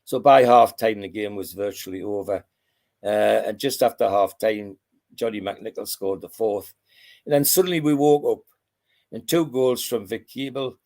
[0.05, 2.45] So by half time, the game was virtually over.
[3.05, 4.79] Uh, and just after half time,
[5.15, 6.73] Johnny McNichol scored the fourth.
[7.25, 8.45] And then suddenly we woke up
[9.13, 10.77] and two goals from Vic Keeble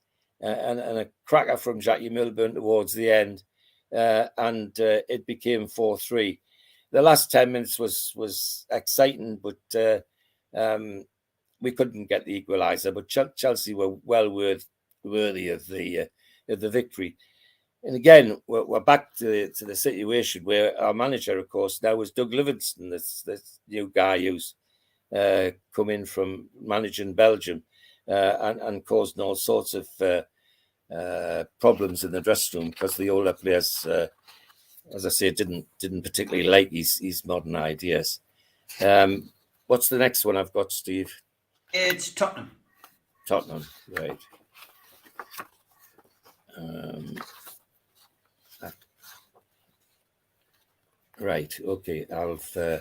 [0.42, 3.42] uh, and, and, a cracker from Jackie Milburn towards the end.
[3.94, 6.40] Uh, and uh, it became 4 3.
[6.92, 10.00] The last 10 minutes was was exciting, but uh,
[10.58, 11.04] um,
[11.60, 14.66] we couldn't get the equaliser, but Chelsea were well worth,
[15.02, 16.04] worthy of the uh,
[16.48, 17.16] of the victory.
[17.82, 21.94] And again, we're, we're back to, to the situation where our manager, of course, now
[21.94, 24.54] was Doug Livingston, this, this new guy who's
[25.14, 27.62] uh, come in from managing Belgium
[28.08, 30.22] uh, and, and causing all sorts of uh,
[30.92, 34.06] uh problems in the dressing room because the older players uh,
[34.94, 38.20] as I say, didn't didn't particularly like his his modern ideas.
[38.80, 39.30] Um,
[39.66, 41.12] what's the next one I've got, Steve?
[41.72, 42.50] It's Tottenham.
[43.28, 44.18] Tottenham, right?
[46.56, 47.16] Um,
[48.62, 48.70] uh,
[51.20, 51.52] right.
[51.64, 52.06] Okay.
[52.12, 52.38] I'll.
[52.56, 52.78] Uh,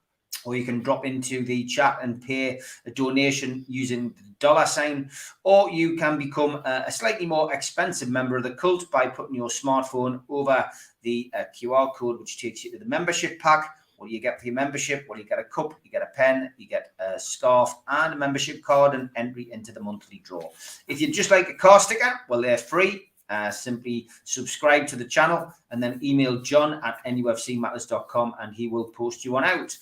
[0.44, 5.10] Or you can drop into the chat and pay a donation using the dollar sign.
[5.42, 9.48] Or you can become a, slightly more expensive member of the cult by putting your
[9.48, 10.66] smartphone over
[11.02, 13.76] the uh, QR code, which takes you to the membership pack.
[13.96, 15.06] What do you get for your membership?
[15.08, 18.16] Well, you get a cup, you get a pen, you get a scarf, and a
[18.16, 20.50] membership card and entry into the monthly draw.
[20.88, 23.08] If you'd just like a car sticker, well, they're free.
[23.30, 28.84] Uh, simply subscribe to the channel and then email john at nufcmatters.com and he will
[28.90, 29.74] post you one out.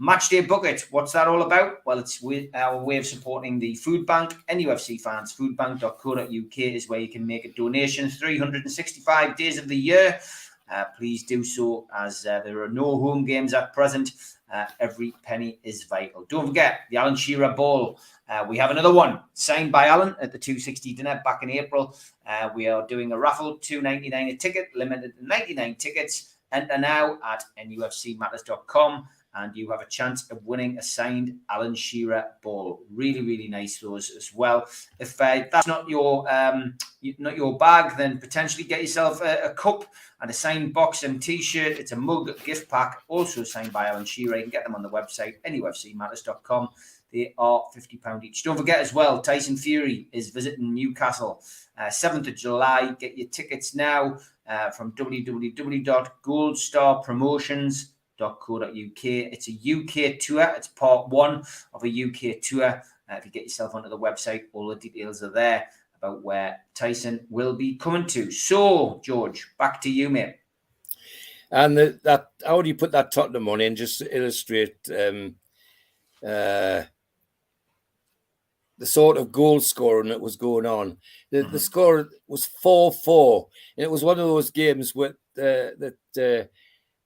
[0.00, 1.78] Matchday Bucket, what's that all about?
[1.84, 4.32] Well, it's with our way of supporting the food bank.
[4.48, 10.20] NUFC fans, foodbank.co.uk is where you can make a donation 365 days of the year.
[10.70, 14.12] Uh, please do so as uh, there are no home games at present.
[14.52, 16.24] Uh, every penny is vital.
[16.28, 17.98] Don't forget the Alan Shearer Ball.
[18.28, 21.98] Uh, we have another one signed by Alan at the 260 dinner back in April.
[22.24, 26.36] Uh, we are doing a raffle, 299 a ticket, limited to 99 tickets.
[26.52, 32.24] Enter now at nufcmatters.com and you have a chance of winning a signed Alan Shearer
[32.42, 32.82] ball.
[32.92, 34.66] Really, really nice those as well.
[34.98, 36.76] If uh, that's not your um,
[37.18, 39.84] not your bag, then potentially get yourself a, a cup
[40.20, 41.78] and a signed box and T-shirt.
[41.78, 44.36] It's a mug gift pack, also signed by Alan Shearer.
[44.36, 46.68] You can get them on the website nufcmatters.com.
[47.12, 48.42] They are fifty pound each.
[48.42, 51.40] Don't forget as well, Tyson Fury is visiting Newcastle
[51.78, 52.94] uh, seventh of July.
[52.98, 57.88] Get your tickets now uh, from www.goldstarpromotions
[58.18, 59.04] www.co.uk.
[59.04, 60.52] It's a UK tour.
[60.56, 62.82] It's part one of a UK tour.
[63.10, 66.60] Uh, if you get yourself onto the website, all the details are there about where
[66.74, 68.30] Tyson will be coming to.
[68.30, 70.36] So, George, back to you, mate.
[71.50, 75.36] And the, that how do you put that Tottenham on in just to illustrate um,
[76.22, 76.82] uh,
[78.76, 80.98] the sort of goal scoring that was going on?
[81.30, 85.72] The, the score was four four, and it was one of those games with uh,
[85.78, 86.46] that uh,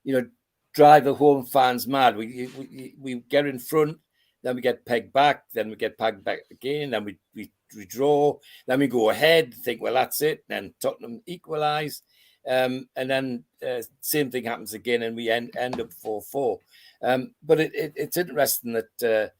[0.03, 0.27] you know
[0.73, 2.17] drive the home fans mad.
[2.17, 3.99] We, we we get in front,
[4.43, 7.85] then we get pegged back, then we get pegged back again, then we we, we
[7.87, 12.03] draw, then we go ahead, think well that's it, then Tottenham equalise.
[12.49, 16.59] Um, and then uh, same thing happens again, and we end end up four four.
[17.01, 19.33] Um, but it, it, it's interesting that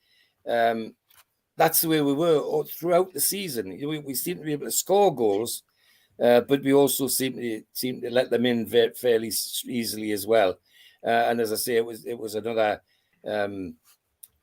[0.47, 0.95] uh, um,
[1.57, 3.71] that's the way we were all throughout the season.
[3.71, 5.65] We, we seem to be able to score goals,
[6.23, 9.33] uh, but we also seem to seem to let them in ve- fairly
[9.67, 10.59] easily as well.
[11.05, 12.81] Uh, and as I say, it was it was another
[13.27, 13.75] um,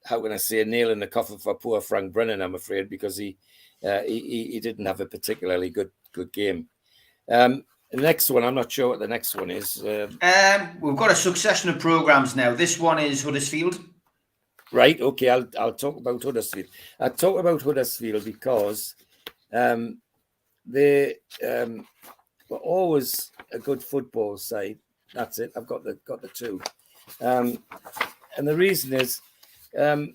[0.06, 2.42] how can I say a nail in the coffin for poor Frank Brennan.
[2.42, 3.38] I'm afraid because he
[3.84, 6.68] uh, he, he didn't have a particularly good good game.
[7.30, 9.84] Um, the next one, I'm not sure what the next one is.
[9.84, 12.54] Um, Um, we've got a succession of programs now.
[12.54, 13.80] This one is Huddersfield.
[14.72, 15.00] Right.
[15.02, 15.30] Okay.
[15.30, 16.68] I'll I'll talk about Huddersfield.
[17.00, 18.96] I'll talk about Huddersfield because
[19.52, 20.00] um,
[20.66, 21.16] they
[21.48, 21.88] um,
[22.50, 24.78] were always a good football side.
[25.14, 25.52] That's it.
[25.56, 26.62] I've got the got the two,
[27.22, 27.64] um,
[28.38, 29.22] and the reason is
[29.78, 30.14] um,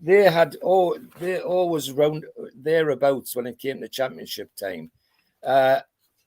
[0.00, 2.24] they had oh they always round
[2.54, 4.90] thereabouts when it came to championship time.
[5.42, 5.80] Uh,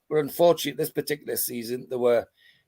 [0.08, 2.26] but unfortunately, this particular season they were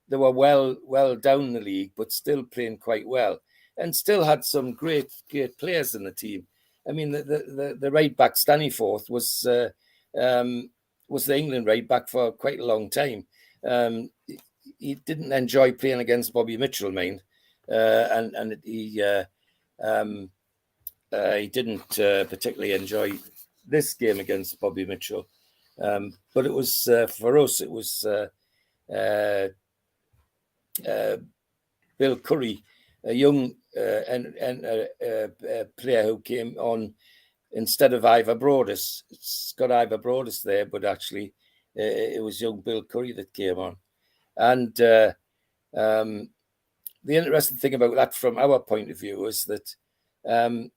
[0.09, 3.39] they were well well down the league, but still playing quite well,
[3.77, 6.47] and still had some great great players in the team.
[6.87, 9.69] I mean, the the, the, the right back Staniforth was uh,
[10.19, 10.69] um,
[11.07, 13.25] was the England right back for quite a long time.
[13.65, 14.09] Um,
[14.79, 17.21] he, didn't enjoy playing against Bobby Mitchell, mind,
[17.69, 19.25] uh, and and he uh,
[19.83, 20.29] um,
[21.11, 23.11] uh, he didn't uh, particularly enjoy
[23.67, 25.27] this game against Bobby Mitchell.
[25.81, 28.27] Um, but it was uh, for us, it was uh,
[31.97, 32.63] Bill Curry,
[33.03, 36.93] a young and and player who came on
[37.51, 39.03] instead of Ivor Broadis.
[39.09, 41.33] It's got Ivor Broadis there, but actually
[41.79, 43.77] it was young Bill Curry that came on.
[44.35, 44.79] And
[45.75, 46.29] um,
[47.03, 49.75] the interesting thing about that, from our point of view, is that
[50.27, 50.71] um,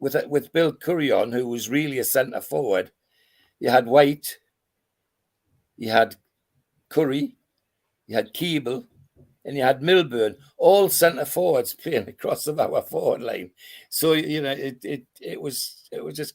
[0.00, 2.90] with with Bill Curry on, who was really a centre forward,
[3.60, 4.38] you had White,
[5.76, 6.16] you had
[6.88, 7.36] Curry,
[8.06, 8.86] you had Keeble,
[9.44, 13.50] and you had Milburn, all centre forwards playing across of our forward line.
[13.88, 16.34] So you know, it it it was it was just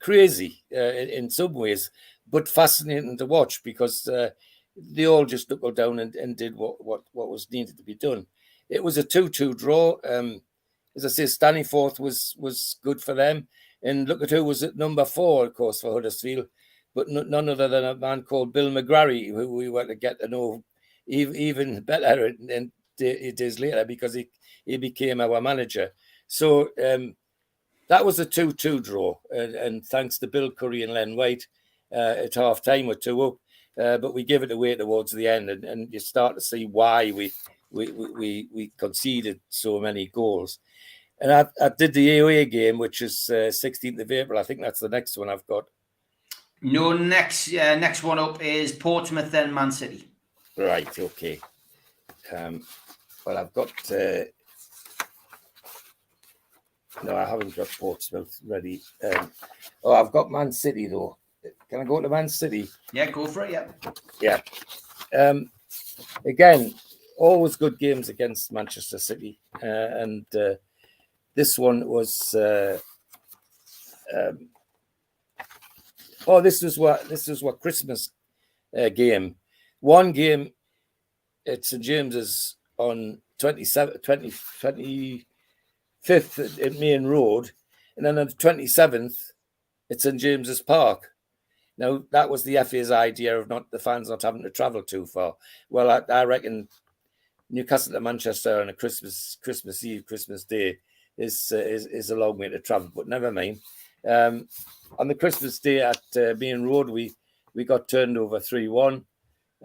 [0.00, 1.90] crazy uh, in, in, some ways,
[2.28, 4.30] but fascinating to watch because uh,
[4.76, 7.94] they all just knuckled down and, and did what, what what was needed to be
[7.94, 8.26] done.
[8.68, 9.96] It was a two-two draw.
[10.08, 10.42] Um,
[10.96, 13.48] as I say, Staniforth was was good for them.
[13.82, 16.46] And look at who was at number four, of course, for Huddersfield,
[16.94, 20.28] but none other than a man called Bill McGarry, who we were to get to
[20.28, 20.62] know
[21.06, 22.32] even better
[23.00, 24.28] it is later because he,
[24.64, 25.90] he became our manager.
[26.26, 27.16] So um,
[27.90, 29.18] that was a 2 2 draw.
[29.30, 31.46] And, and, thanks to Bill Curry and Len White
[31.92, 33.34] uh, at half time with 2 up.
[33.78, 36.66] Uh, but we give it away towards the end, and, and you start to see
[36.66, 37.32] why we,
[37.70, 40.58] we, we, we conceded so many goals.
[41.20, 44.38] And I, I did the AOA game, which is uh, 16th of April.
[44.38, 45.64] I think that's the next one I've got.
[46.62, 50.08] No, next uh, next one up is Portsmouth then Man City.
[50.58, 50.98] Right.
[50.98, 51.40] Okay.
[52.36, 52.62] Um,
[53.24, 53.72] well, I've got.
[53.90, 54.24] Uh,
[57.04, 58.80] no, I haven't got Portsmouth ready.
[59.02, 59.30] Um,
[59.84, 61.16] oh, I've got Man City though.
[61.68, 62.68] Can I go to Man City?
[62.92, 63.52] Yeah, go for it.
[63.52, 63.68] Yeah.
[64.20, 64.40] Yeah.
[65.18, 65.50] Um,
[66.26, 66.74] again,
[67.16, 70.54] always good games against Manchester City, uh, and uh,
[71.34, 72.34] this one was.
[72.34, 72.78] Uh,
[74.14, 74.48] um,
[76.26, 78.10] oh, this was what this was what Christmas
[78.76, 79.36] uh, game.
[79.80, 80.52] One game
[81.46, 84.32] at St James's on 27, 20,
[86.06, 87.52] 25th at Maine Road,
[87.96, 89.32] and then on the 27th
[89.90, 91.10] at St James's Park.
[91.78, 95.06] Now that was the FA's idea of not the fans not having to travel too
[95.06, 95.36] far.
[95.70, 96.68] Well, I, I reckon
[97.48, 100.78] Newcastle to Manchester on a Christmas Christmas Eve, Christmas Day
[101.16, 103.60] is uh, is, is a long way to travel, but never mind.
[104.06, 104.48] Um,
[104.98, 107.12] on the Christmas day at uh, Maine Road, we
[107.54, 109.04] we got turned over three one,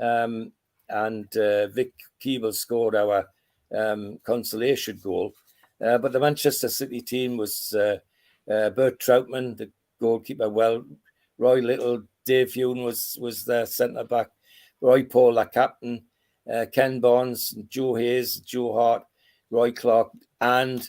[0.01, 0.51] um,
[0.89, 1.93] and uh, Vic
[2.23, 3.27] Keeble scored our
[3.75, 5.33] um, consolation goal.
[5.83, 7.97] Uh, but the Manchester City team was uh,
[8.51, 10.49] uh, Bert Trautmann, the goalkeeper.
[10.49, 10.85] Well,
[11.37, 14.29] Roy Little, Dave Hune was was their centre back.
[14.81, 16.03] Roy Paul, the captain.
[16.51, 19.03] Uh, Ken Barnes, Joe Hayes, Joe Hart,
[19.49, 20.11] Roy Clark,
[20.41, 20.87] and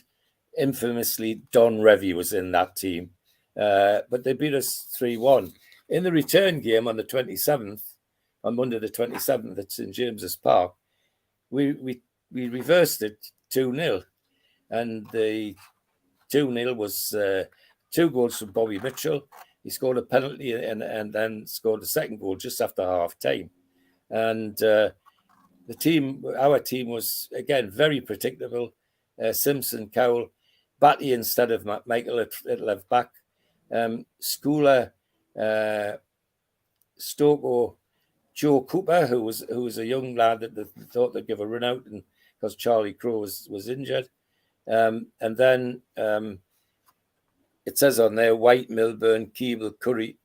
[0.57, 3.11] infamously, Don Revie was in that team,
[3.59, 5.53] uh, but they beat us 3 1.
[5.89, 7.81] In the return game on the 27th,
[8.43, 10.73] on Monday the 27th at St James's Park,
[11.49, 13.17] we, we, we reversed it
[13.49, 14.03] 2 0.
[14.69, 15.55] And the
[16.29, 17.45] 2 0 was uh,
[17.91, 19.27] two goals from Bobby Mitchell.
[19.63, 23.49] He scored a penalty and, and then scored the second goal just after half time.
[24.09, 24.91] And uh,
[25.67, 28.73] the team, our team was again very predictable.
[29.21, 30.31] Uh, Simpson, Cowell,
[30.79, 33.09] Batty instead of McMichael at left back.
[33.71, 34.91] Um, Scoular,
[35.37, 35.97] uh,
[36.99, 37.75] Stokoe,
[38.33, 41.47] Joe Cooper, who was who was a young lad that they thought they'd give a
[41.47, 42.03] run out, and
[42.39, 44.09] because Charlie Crowe was was injured,
[44.69, 46.39] um, and then um,
[47.65, 50.17] it says on there White, Milburn, Keeble, Curry,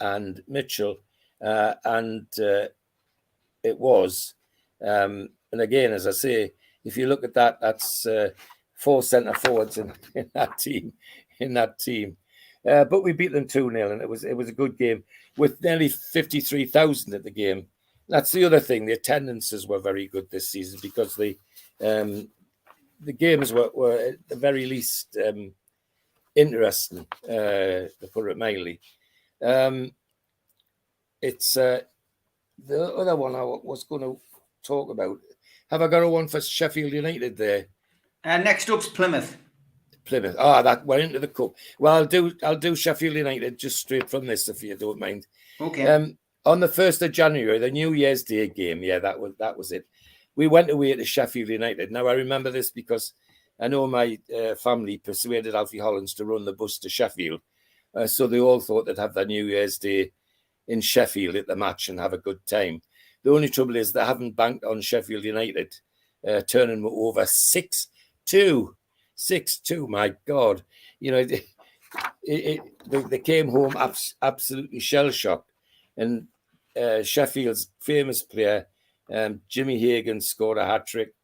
[0.00, 0.96] and Mitchell,
[1.44, 2.66] uh, and uh,
[3.62, 4.34] it was,
[4.84, 6.52] um, and again, as I say,
[6.84, 8.30] if you look at that, that's uh,
[8.74, 10.92] four centre forwards in, in that team.
[11.38, 12.16] In that team,
[12.66, 15.04] uh, but we beat them two 0 and it was it was a good game
[15.36, 17.66] with nearly fifty three thousand at the game.
[18.08, 18.86] That's the other thing.
[18.86, 21.36] The attendances were very good this season because the
[21.84, 22.28] um,
[23.00, 25.52] the games were, were at the very least um,
[26.34, 28.80] interesting, uh, to put it mildly.
[29.42, 29.92] Um,
[31.20, 31.80] it's uh,
[32.66, 34.18] the other one I was going to
[34.62, 35.18] talk about.
[35.70, 37.66] Have I got a one for Sheffield United there?
[38.24, 39.36] Uh, next up's Plymouth.
[40.04, 40.36] Plymouth.
[40.38, 41.54] Ah, that we're into the cup.
[41.78, 45.26] Well, I'll do I'll do Sheffield United just straight from this if you don't mind.
[45.60, 45.86] Okay.
[45.86, 48.82] Um, on the first of January, the New Year's Day game.
[48.82, 49.86] Yeah, that was that was it.
[50.36, 51.90] We went away to Sheffield United.
[51.90, 53.14] Now I remember this because
[53.58, 57.40] I know my uh, family persuaded Alfie Hollands to run the bus to Sheffield,
[57.94, 60.12] uh, so they all thought they'd have their New Year's Day
[60.68, 62.82] in Sheffield at the match and have a good time.
[63.22, 65.74] The only trouble is they haven't banked on Sheffield United
[66.26, 67.88] uh, turning over six
[68.24, 68.76] two,
[69.14, 69.86] six two.
[69.88, 70.62] My God,
[71.00, 71.44] you know, it,
[72.24, 72.60] it,
[72.90, 75.50] they, they came home abs- absolutely shell shocked,
[75.96, 76.26] and
[76.80, 78.66] uh, Sheffield's famous player
[79.12, 81.14] um, Jimmy Hagan scored a hat trick,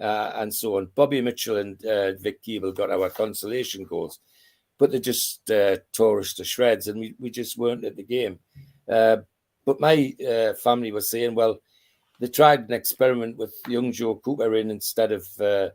[0.00, 0.88] uh, and so on.
[0.94, 4.20] Bobby Mitchell and uh, Vic Keeble got our consolation goals,
[4.78, 8.02] but they just uh, tore us to shreds, and we, we just weren't at the
[8.02, 8.38] game.
[8.88, 9.18] Uh,
[9.64, 11.58] but my uh, family was saying, well,
[12.20, 15.70] they tried an experiment with young Joe Cooper in instead of uh,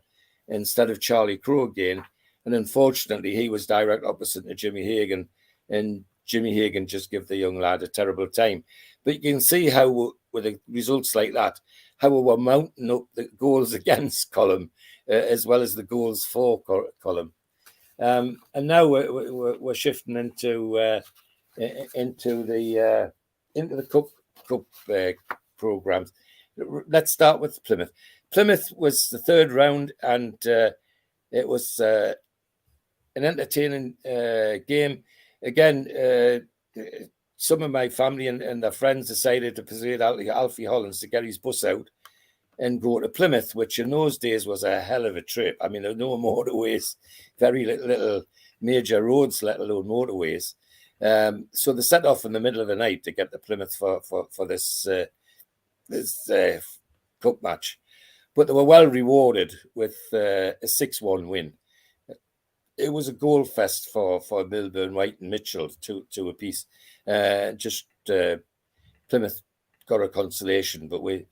[0.48, 2.04] instead of Charlie Crowe again,
[2.46, 5.28] and unfortunately, he was direct opposite to Jimmy Hagan,
[5.70, 8.64] and Jimmy Hagan just gave the young lad a terrible time.
[9.04, 11.60] But you can see how with the results like that,
[11.98, 14.70] how we were mounting up the goals against column
[15.10, 17.34] uh, as well as the goals for col- column.
[18.00, 21.02] Um, and now we're, we're, we're shifting into uh,
[21.96, 23.10] into the uh,
[23.60, 24.06] into the cup
[24.48, 25.14] cup uh,
[25.58, 26.14] programs.
[26.88, 27.92] Let's start with Plymouth.
[28.32, 30.72] Plymouth was the third round, and uh,
[31.32, 32.14] it was uh,
[33.16, 33.96] an entertaining
[34.68, 35.04] game.
[35.42, 35.88] Again,
[37.38, 41.24] some of my family and, and their friends decided to persuade Alfie, Hollands to get
[41.24, 41.90] his bus out
[42.60, 45.56] and go to Plymouth, which in those days was a hell of a trip.
[45.62, 46.96] I mean, there were no motorways,
[47.40, 48.24] very little, little
[48.60, 50.56] major roads, let alone motorways.
[51.00, 53.76] Um, so they set off in the middle of the night to get to Plymouth
[53.76, 55.06] for for, for this uh,
[55.88, 56.60] this uh,
[57.22, 57.80] cup match,
[58.36, 61.54] but they were well rewarded with uh, a six-one win.
[62.78, 66.66] It was a goal fest for for Milburn, White, and Mitchell, two two apiece.
[67.08, 68.36] Uh, just uh,
[69.10, 69.42] Plymouth
[69.88, 71.26] got a consolation, but we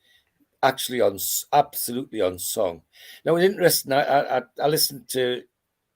[0.64, 1.20] actually on
[1.54, 2.82] absolutely on song.
[3.24, 3.94] Now it's interesting.
[3.94, 5.44] I, I, I listened to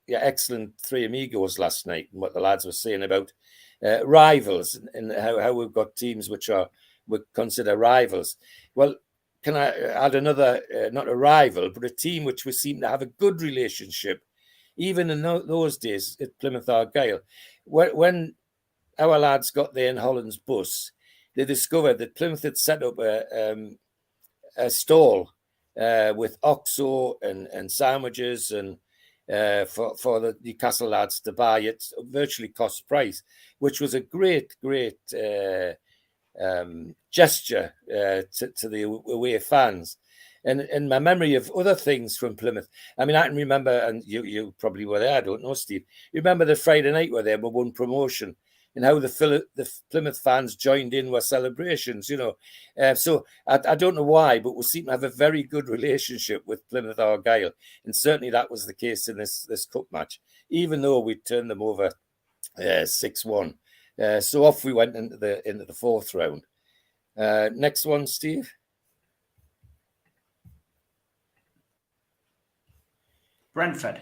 [0.07, 3.31] your excellent Three Amigos last night and what the lads were saying about
[3.83, 6.69] uh, rivals and, how, how we've got teams which are
[7.07, 8.35] we consider rivals.
[8.75, 8.95] Well,
[9.43, 12.89] can I add another, uh, not a rival, but a team which we seem to
[12.89, 14.21] have a good relationship,
[14.77, 17.21] even in those days at Plymouth Argyle.
[17.65, 18.35] When
[18.99, 20.91] our lads got there in Holland's bus,
[21.35, 23.77] they discovered that Plymouth had set up a, um,
[24.57, 25.31] a stall
[25.79, 28.77] uh, with OXO and, and sandwiches and
[29.31, 33.21] uh, for, for the Newcastle lads to buy at virtually cost price,
[33.59, 35.73] which was a great, great uh,
[36.43, 39.97] um, gesture uh, to, to, the away fans.
[40.45, 44.03] And in my memory of other things from Plymouth, I mean, I can remember, and
[44.03, 45.83] you, you probably were there, I don't know, Steve.
[46.11, 48.35] You remember the Friday night where they were one promotion
[48.75, 52.37] and how the, the Plymouth fans joined in with celebrations, you know.
[52.79, 55.67] Uh, so I, I, don't know why, but we seem to have a very good
[55.67, 57.51] relationship with Plymouth Argyle,
[57.85, 60.21] and certainly that was the case in this this cup match.
[60.49, 61.91] Even though we turned them over
[62.57, 63.55] uh, six uh, one,
[64.01, 66.43] uh, so off we went into the into the fourth round.
[67.17, 68.53] Uh, next one, Steve.
[73.53, 73.99] Brentford.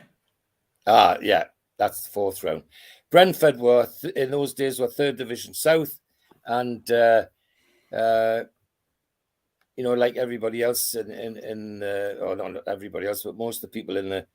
[0.86, 1.46] Ah, yeah,
[1.78, 2.64] that's the fourth round.
[3.12, 6.00] Brentford were th- in those days were third division south,
[6.46, 7.26] and uh,
[7.94, 8.44] uh,
[9.76, 13.58] you know, like everybody else in in, in uh, or not everybody else, but most
[13.58, 14.28] of the people in the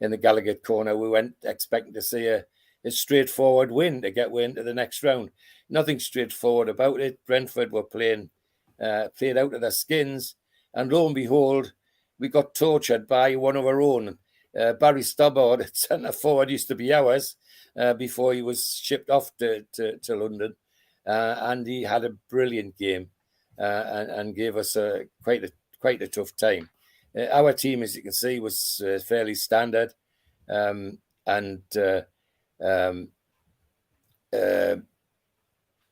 [0.00, 2.44] in the Gallowgate corner, we went expecting to see a,
[2.84, 5.30] a straightforward win to get way into the next round.
[5.70, 7.18] Nothing straightforward about it.
[7.26, 8.30] Brentford were playing
[8.80, 10.36] uh, played out of their skins,
[10.74, 11.72] and lo and behold,
[12.18, 14.18] we got tortured by one of our own.
[14.58, 17.36] Uh, Barry Stobbart centre forward used to be ours
[17.78, 20.54] uh, before he was shipped off to, to, to London.
[21.06, 23.08] Uh, and he had a brilliant game
[23.58, 26.68] uh, and, and, gave us a, quite, a, quite a tough time.
[27.16, 29.92] Uh, our team, as you can see, was fairly standard.
[30.48, 31.62] Um, and
[32.60, 33.08] um,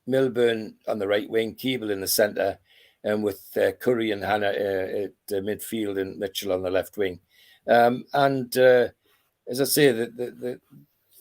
[0.07, 2.59] Milburn on the right wing, Keeble in the centre,
[3.03, 7.19] and with Curry and Hannah at midfield and Mitchell on the left wing.
[7.67, 8.55] Um, and
[9.47, 10.59] as I say, the, the,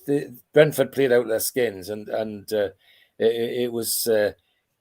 [0.06, 2.68] the Brentford played out their skins, and and uh,
[3.18, 4.32] it, it, was uh,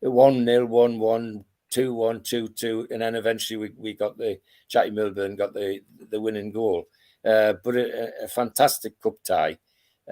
[0.01, 4.39] one nil, one one, two one, two two, and then eventually we, we got the
[4.68, 6.86] Jackie Milburn got the the winning goal.
[7.26, 9.57] Uh, but a, a, fantastic cup tie,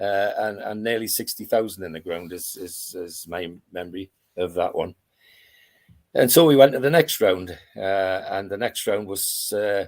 [0.00, 4.54] uh, and and nearly sixty thousand in the ground is, is is my memory of
[4.54, 4.94] that one.
[6.14, 7.80] And so we went to the next round, uh,
[8.30, 9.86] and the next round was uh,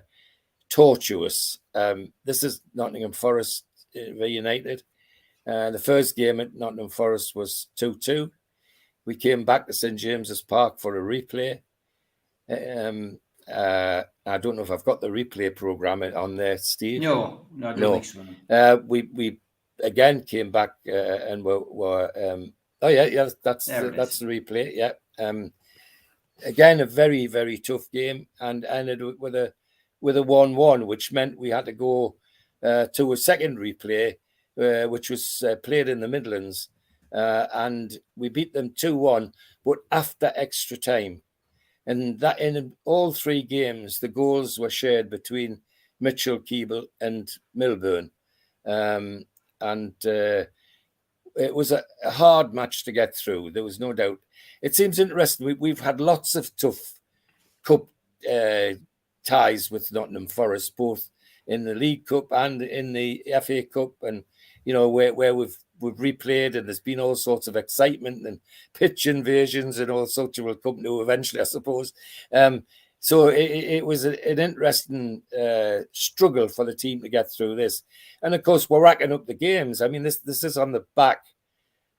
[0.74, 1.58] tortuous.
[1.72, 3.64] Um, this is Nottingham Forest
[3.94, 4.82] reunited.
[5.46, 8.28] Uh, the first game at Nottingham Forest was 2 2.
[9.06, 11.60] We came back to St James's Park for a replay.
[12.50, 17.02] Um, uh, I don't know if I've got the replay program on there, Steve.
[17.02, 18.00] No, no, No.
[18.02, 18.24] so.
[18.50, 19.38] Uh, we we
[19.80, 20.92] again came back uh,
[21.30, 22.52] and were, were um,
[22.82, 25.52] oh yeah yeah that's the, that's the replay yeah um,
[26.44, 29.52] again a very very tough game and ended with- with a
[30.04, 32.14] with a one one which meant we had to go
[32.62, 34.14] uh, to a second replay
[34.60, 36.68] uh, which was uh, played in the Midlands
[37.14, 39.32] uh, and we beat them two one
[39.64, 41.22] but after extra time
[41.86, 45.58] and that in all three games the goals were shared between
[46.00, 48.10] Mitchell Keeble and Milburn
[48.66, 49.24] um,
[49.62, 50.44] and uh,
[51.36, 53.50] it was a, a hard match to get through.
[53.50, 54.20] There was no doubt.
[54.62, 55.46] It seems interesting.
[55.46, 57.00] We, we've had lots of tough
[57.64, 57.86] cup
[58.30, 58.74] uh,
[59.24, 61.10] ties with Nottingham Forest, both
[61.46, 64.24] in the League Cup and in the FA Cup, and
[64.64, 68.40] you know where where we've we've replayed, and there's been all sorts of excitement and
[68.74, 70.38] pitch invasions and all sorts.
[70.38, 71.92] We'll come to eventually, I suppose.
[72.32, 72.64] Um,
[73.00, 77.30] so it, it it was a, an interesting uh, struggle for the team to get
[77.30, 77.82] through this.
[78.22, 79.82] And of course, we're racking up the games.
[79.82, 81.20] I mean, this this is on the back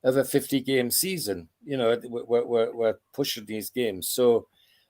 [0.05, 1.49] of a 50 game season.
[1.65, 4.07] You know, we're, we're, we're pushing these games.
[4.07, 4.47] So,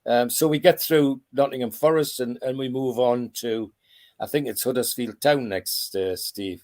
[0.07, 3.71] um, so we get through Nottingham Forest and, and we move on to,
[4.19, 6.63] I think it's Huddersfield Town next, uh, Steve.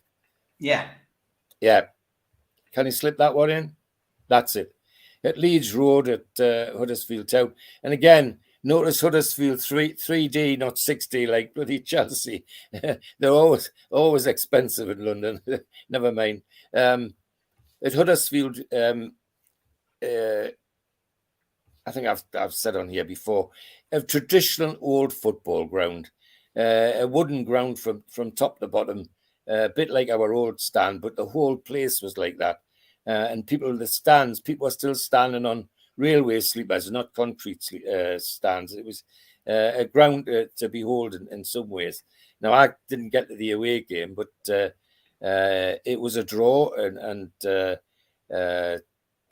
[0.60, 0.88] Yeah,
[1.60, 1.86] Yeah.
[2.74, 3.76] Can you slip that one in?
[4.30, 4.74] That's it.
[5.24, 7.54] At Leeds Road at uh, Huddersfield Town.
[7.84, 12.46] And again, notice Huddersfield 3 3D, not 6D like bloody Chelsea.
[12.72, 15.42] They're always always expensive in London.
[15.90, 16.44] Never mind.
[16.74, 17.14] Um,
[17.84, 19.14] at Huddersfield, um,
[20.04, 20.48] uh,
[21.86, 23.50] I think I've I've said on here before,
[23.92, 26.12] a traditional old football ground,
[26.56, 29.10] uh, a wooden ground from from top to bottom,
[29.50, 32.62] uh, a bit like our old stand, but the whole place was like that.
[33.08, 35.68] Uh, and people, in the stands, people were still standing on
[35.98, 38.74] railway sleepers, not concrete uh, stands.
[38.74, 39.04] It was
[39.50, 42.04] uh, a ground uh, to behold in, in some ways.
[42.42, 44.28] Now, I didn't get to the away game, but
[45.84, 47.32] it was a draw, and, and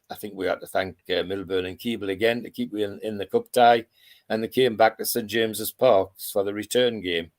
[0.10, 3.18] I think we had to thank uh, and Keeble again to keep me in, in
[3.18, 3.86] the cup tie,
[4.28, 7.32] and they came back to St James's Park for the return game.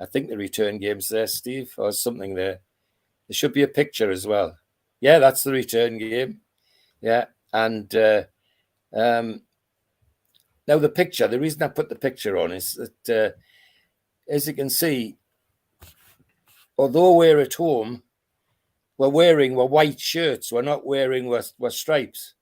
[0.00, 2.60] I think the return game's there, Steve, or something there.
[3.28, 4.56] There should be a picture as well.
[5.00, 6.40] Yeah, that's the return game.
[7.02, 8.24] Yeah, and uh,
[8.94, 9.42] um,
[10.66, 11.28] now the picture.
[11.28, 15.16] The reason I put the picture on is that, uh, as you can see,
[16.78, 18.02] although we're at home,
[19.00, 20.52] we're wearing we're white shirts.
[20.52, 22.34] We're not wearing we're, we're stripes,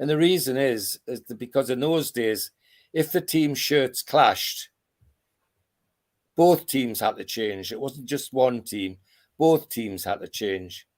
[0.00, 2.50] and the reason is is because in those days,
[2.92, 4.70] if the team shirts clashed,
[6.34, 7.70] both teams had to change.
[7.70, 8.96] It wasn't just one team;
[9.38, 10.88] both teams had to change,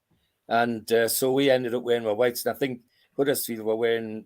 [0.49, 2.43] and uh, so we ended up wearing our whites.
[2.43, 2.81] And I think
[3.15, 4.25] Huddersfield were wearing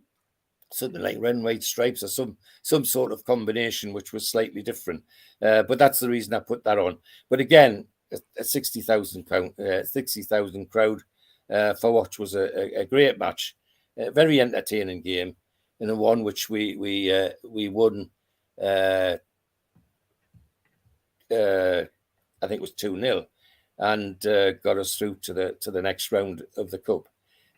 [0.72, 4.62] something like red and white stripes or some some sort of combination, which was slightly
[4.62, 5.04] different.
[5.42, 6.98] Uh, but that's the reason I put that on.
[7.30, 7.88] But again,
[8.38, 11.01] a, sixty thousand pound, uh, sixty thousand crowd
[11.49, 13.55] uh, for what was a, a, a great match,
[13.97, 15.36] a very entertaining game,
[15.80, 18.09] and a one which we we uh, we won.
[18.62, 19.18] Uh,
[21.32, 21.86] uh,
[22.41, 23.26] I think it was two 0
[23.80, 27.07] and uh, got us through to the to the next round of the cup.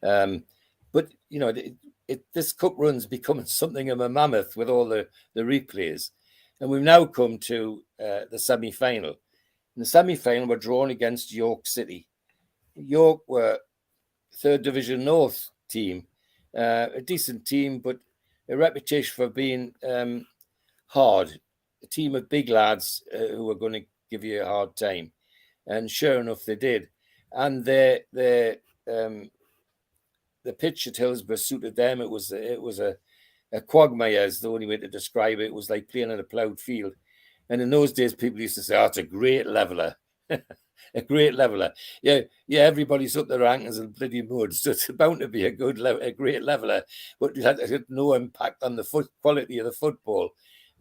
[0.01, 0.43] Um,
[0.91, 1.75] but you know, it,
[2.07, 6.11] it, this cup run's becoming something of a mammoth with all the the replays,
[6.59, 9.15] and we've now come to uh, the semi final.
[9.76, 12.07] In the semi final, we're drawn against York City.
[12.76, 13.59] York were
[14.36, 16.05] third division North team,
[16.55, 17.97] uh, a decent team, but
[18.49, 20.26] a reputation for being um,
[20.88, 21.39] hard.
[21.82, 25.11] A team of big lads uh, who were going to give you a hard time,
[25.67, 26.88] and sure enough, they did.
[27.32, 28.57] And their their
[28.88, 29.32] um,
[30.43, 31.99] the pitch at Hillsborough suited them.
[31.99, 32.95] It was it was a
[33.51, 35.45] a quagmire is the only way to describe it.
[35.45, 36.93] It was like playing on a ploughed field.
[37.49, 39.95] And in those days, people used to say, "Oh, it's a great leveler."
[40.29, 41.73] a great leveler.
[42.01, 42.61] Yeah, yeah.
[42.61, 45.99] Everybody's up their ankles in bloody mud, so it's bound to be a good, le-
[45.99, 46.83] a great leveler.
[47.19, 50.31] But it had, it had no impact on the foot quality of the football.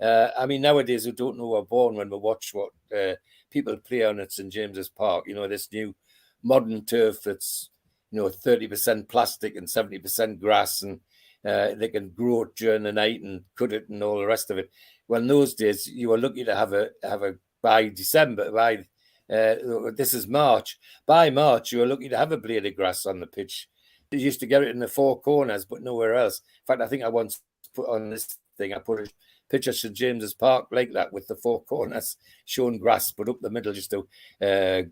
[0.01, 3.15] Uh, I mean, nowadays we don't know we're born when we watch what uh,
[3.51, 5.25] people play on at St James's Park.
[5.27, 5.95] You know, this new
[6.43, 7.71] modern turf that's
[8.11, 11.01] you know thirty percent plastic and seventy percent grass, and
[11.45, 14.51] uh, they can grow it during the night and cut it and all the rest
[14.51, 14.71] of it.
[15.09, 18.85] Well, in those days, you were lucky to have a have a by December by
[19.33, 20.79] uh, this is March.
[21.07, 23.69] By March, you were lucky to have a blade of grass on the pitch.
[24.11, 26.41] You used to get it in the four corners, but nowhere else.
[26.41, 27.41] In fact, I think I once
[27.75, 28.75] put on this thing.
[28.75, 29.11] I put a
[29.49, 33.41] picture of St James's Park like that with the four corners showing grass, but up
[33.41, 34.01] the middle just a
[34.45, 34.83] uh,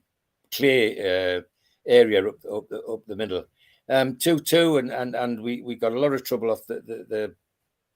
[0.51, 1.43] clay uh,
[1.87, 3.45] area up, up, up the middle.
[3.89, 6.77] Um, two two, and and and we we got a lot of trouble off the
[6.77, 7.35] the the,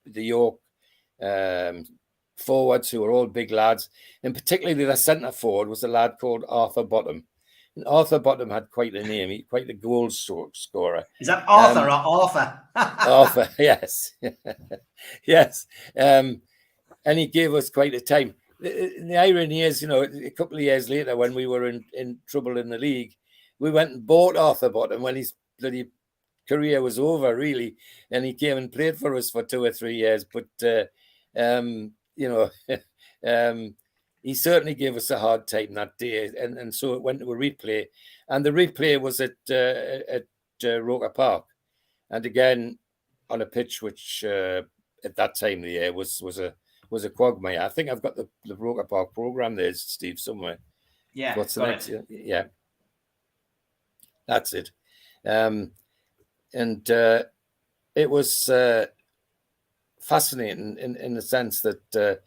[0.07, 0.57] the York
[1.23, 1.87] um,
[2.37, 3.89] forwards who were all big lads,
[4.22, 7.24] and particularly the centre forward was a lad called Arthur Bottom.
[7.76, 11.05] And Arthur Bottom had quite a name, he, quite the goal scorer.
[11.20, 12.61] Is that Arthur um, or Arthur?
[12.76, 14.14] Arthur, yes,
[15.26, 15.66] yes.
[15.99, 16.43] Um,
[17.05, 18.35] and he gave us quite a time.
[18.61, 21.85] The, the irony is, you know, a couple of years later, when we were in,
[21.93, 23.14] in trouble in the league,
[23.59, 25.89] we went and bought Arthur Bottom when his bloody
[26.49, 27.76] career was over, really,
[28.11, 30.24] and he came and played for us for two or three years.
[30.24, 30.85] But uh,
[31.41, 32.51] um, you know,
[33.27, 33.75] um,
[34.23, 37.33] he certainly gave us a hard time that day, and, and so it went to
[37.33, 37.87] a replay,
[38.29, 40.27] and the replay was at uh, at
[40.65, 41.45] uh, Roker Park,
[42.11, 42.79] and again
[43.31, 44.62] on a pitch which uh,
[45.05, 46.55] at that time of the year was was a
[46.91, 47.61] was a quagmire.
[47.61, 50.59] I think I've got the the Roker Park program there, Steve, somewhere.
[51.12, 51.37] Yeah.
[51.37, 51.89] What's the next?
[51.89, 52.07] It.
[52.09, 52.45] Yeah.
[54.27, 54.71] That's it.
[55.25, 55.71] Um,
[56.53, 57.25] and uh,
[57.95, 58.87] it was uh,
[60.05, 62.21] fascinating in, in the sense that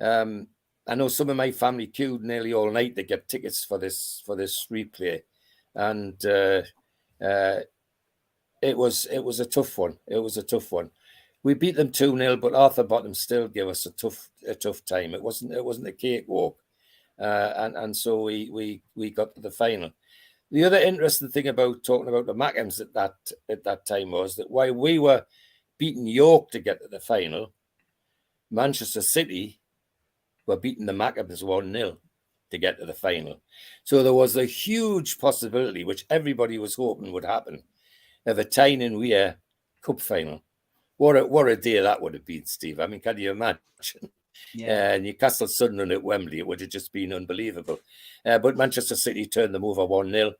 [0.00, 0.48] uh, um,
[0.88, 4.22] I know some of my family queued nearly all night to get tickets for this
[4.24, 5.22] for this replay,
[5.74, 6.62] and uh,
[7.22, 7.60] uh,
[8.62, 9.98] it was it was a tough one.
[10.08, 10.90] It was a tough one.
[11.42, 14.84] We beat them two 0 but Arthur Bottom still gave us a tough a tough
[14.84, 15.14] time.
[15.14, 16.58] It wasn't it wasn't a cakewalk,
[17.18, 19.90] uh, and and so we we we got to the final.
[20.50, 23.14] The other interesting thing about talking about the Mackems at that
[23.50, 25.24] at that time was that while we were
[25.80, 27.54] beating York to get to the final.
[28.50, 29.58] Manchester City
[30.46, 31.96] were beating the Mackems 1 0
[32.50, 33.40] to get to the final.
[33.82, 37.62] So there was a huge possibility, which everybody was hoping would happen,
[38.26, 39.38] of a Tyne and Wear
[39.82, 40.42] Cup final.
[40.98, 42.78] What a, what a day that would have been, Steve.
[42.78, 43.60] I mean, can you imagine?
[44.54, 44.94] Yeah.
[44.94, 47.80] Uh, Newcastle Sunderland at Wembley, it would have just been unbelievable.
[48.24, 50.32] Uh, but Manchester City turned them over 1 0.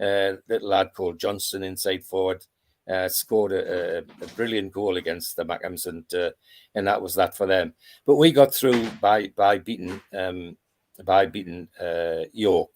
[0.00, 2.44] Uh, little lad called Johnson inside forward
[2.88, 6.30] uh, scored a, a, brilliant goal against the Mackems, and uh,
[6.74, 7.74] and that was that for them.
[8.06, 10.56] But we got through by by beating um,
[11.04, 12.70] by beating uh, York,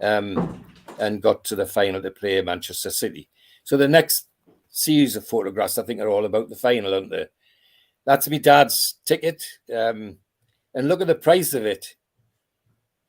[0.00, 0.64] um,
[0.98, 3.28] and got to the final to play Manchester City.
[3.62, 4.28] So the next
[4.68, 7.26] series of photographs, I think, are all about the final, aren't they?
[8.04, 9.44] That's my dad's ticket,
[9.74, 10.18] um,
[10.74, 11.94] and look at the price of it.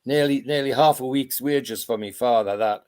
[0.06, 2.58] Nearly nearly half a week's wages for my father.
[2.58, 2.84] That.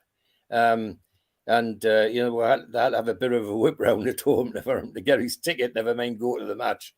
[1.50, 4.06] And uh, you know, we had, had to have a bit of a whip round
[4.06, 6.94] at home for him to get his ticket, never mind go to the match.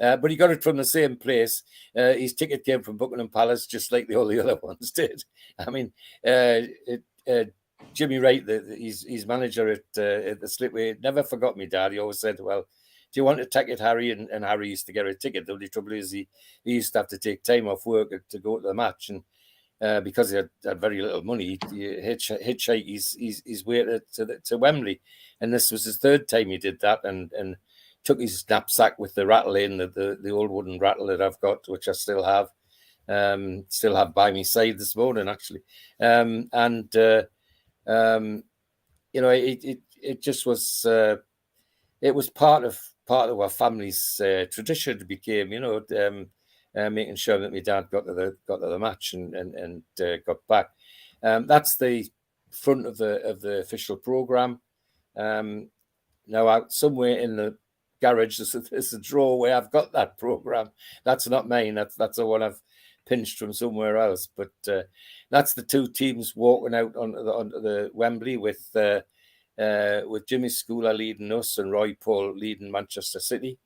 [0.00, 1.64] Uh, but he got it from the same place.
[1.96, 5.24] Uh, his ticket came from Buckingham Palace, just like all the other ones did.
[5.58, 5.86] I mean,
[6.24, 7.50] uh, it, uh,
[7.94, 11.66] Jimmy Wright, the, the, his, his manager at, uh, at the Slipway, never forgot me,
[11.66, 11.90] Dad.
[11.90, 14.92] He always said, "Well, do you want a ticket, Harry?" And, and Harry used to
[14.92, 15.46] get a ticket.
[15.46, 16.28] The only trouble is he,
[16.62, 19.24] he used to have to take time off work to go to the match, and
[19.80, 23.84] uh, because he had, had, very little money, he hitch, hitchhike his, his, his way
[23.84, 25.00] to, to, to, Wembley.
[25.40, 27.56] And this was his third time he did that and, and
[28.04, 31.40] took his knapsack with the rattle in, the, the, the old wooden rattle that I've
[31.40, 32.48] got, which I still have,
[33.08, 35.62] um, still have by my side this morning, actually.
[36.00, 37.24] Um, and, uh,
[37.86, 38.44] um,
[39.12, 41.16] you know, it, it, it just was, uh,
[42.00, 46.28] it was part of, part of our family's uh, tradition became, you know, um,
[46.76, 49.54] uh, making sure that my dad got to the got to the match and and,
[49.54, 50.68] and uh, got back.
[51.22, 52.06] Um, that's the
[52.50, 54.60] front of the of the official program.
[55.16, 55.70] Um,
[56.26, 57.56] now out somewhere in the
[58.00, 60.70] garage there's a, there's a drawer where I've got that program.
[61.04, 61.74] That's not mine.
[61.74, 62.60] That's that's the one I've
[63.06, 64.28] pinched from somewhere else.
[64.36, 64.82] But uh,
[65.30, 69.00] that's the two teams walking out onto the, onto the Wembley with uh,
[69.60, 73.58] uh, with Jimmy Scoular leading us and Roy Paul leading Manchester City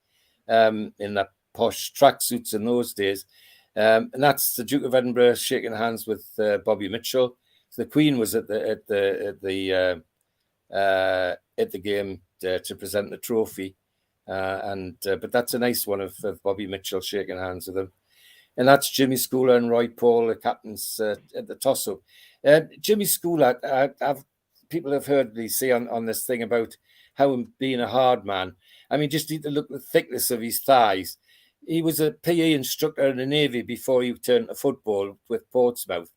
[0.48, 1.30] um, in that
[1.60, 3.26] posh tracksuits in those days.
[3.76, 7.36] Um, and that's the Duke of Edinburgh shaking hands with uh, Bobby Mitchell.
[7.68, 9.58] So the Queen was at the at the at the
[10.72, 13.76] uh, uh, at the game uh, to present the trophy,
[14.26, 17.76] uh, and uh, but that's a nice one of, of, Bobby Mitchell shaking hands with
[17.76, 17.92] him,
[18.56, 22.00] and that's Jimmy Scoular and Roy Paul, the captains at the toss-up.
[22.80, 24.24] Jimmy Scoular, I, I've
[24.70, 26.76] people have heard me say on, on this thing about
[27.14, 28.54] how him being a hard man.
[28.90, 31.18] I mean, just to look at the thickness of his thighs
[31.66, 36.10] he was a PE instructor in the Navy before he turned to football with Portsmouth.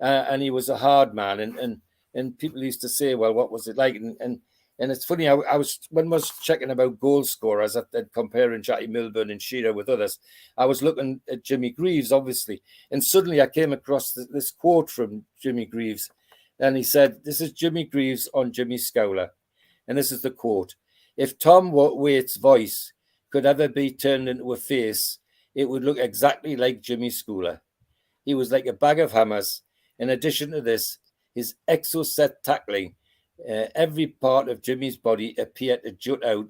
[0.00, 1.40] Uh, and he was a hard man.
[1.40, 1.80] And, and
[2.14, 3.94] and people used to say, well, what was it like?
[3.94, 4.40] And and,
[4.78, 8.62] and it's funny, I, I was when I was checking about goal scorers and comparing
[8.62, 10.18] Jackie Milburn and Shearer with others,
[10.56, 12.62] I was looking at Jimmy Greaves, obviously.
[12.90, 16.10] And suddenly I came across this, this quote from Jimmy Greaves.
[16.58, 19.30] And he said, This is Jimmy Greaves on Jimmy Scoular.
[19.86, 20.74] And this is the quote
[21.16, 22.92] If Tom Waits' voice
[23.30, 25.18] could ever be turned into a face,
[25.54, 27.60] it would look exactly like Jimmy Scoular.
[28.24, 29.62] He was like a bag of hammers.
[29.98, 30.98] In addition to this,
[31.34, 32.94] his Exocet tackling,
[33.48, 36.48] uh, every part of Jimmy's body appeared to jut out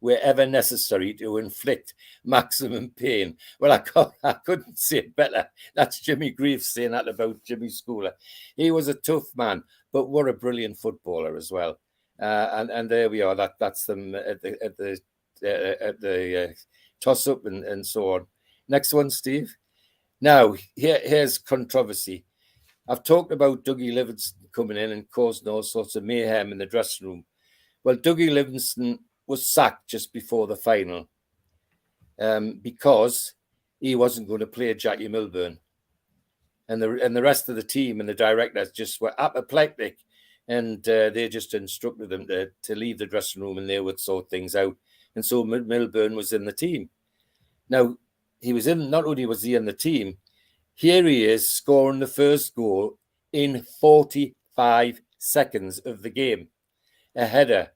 [0.00, 3.36] wherever necessary to inflict maximum pain.
[3.58, 5.48] Well, I, I couldn't say it better.
[5.74, 8.12] That's Jimmy Greaves saying that about Jimmy Scoular.
[8.56, 9.62] He was a tough man,
[9.92, 11.78] but what a brilliant footballer as well.
[12.20, 13.34] Uh, and and there we are.
[13.34, 14.98] That that's them at the at the
[15.42, 16.52] uh, at the uh,
[17.00, 18.26] toss up and, and so on.
[18.68, 19.54] Next one, Steve.
[20.20, 22.24] Now here here's controversy.
[22.88, 26.66] I've talked about Dougie Livingston coming in and causing all sorts of mayhem in the
[26.66, 27.24] dressing room.
[27.84, 31.08] Well, Dougie Livingston was sacked just before the final
[32.20, 33.34] um, because
[33.78, 35.58] he wasn't going to play Jackie Milburn.
[36.68, 39.98] And the and the rest of the team and the directors just were apoplectic,
[40.46, 43.98] and uh, they just instructed them to, to leave the dressing room and they would
[43.98, 44.76] sort things out.
[45.14, 46.90] And so Milburn was in the team.
[47.68, 47.96] Now
[48.40, 48.90] he was in.
[48.90, 50.18] Not only was he in the team,
[50.74, 52.98] here he is scoring the first goal
[53.32, 56.48] in 45 seconds of the game,
[57.14, 57.70] a header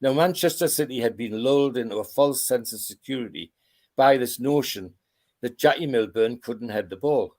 [0.00, 3.52] now, Manchester City had been lulled into a false sense of security
[3.96, 4.94] by this notion
[5.40, 7.34] that Jackie Milburn couldn't head the ball.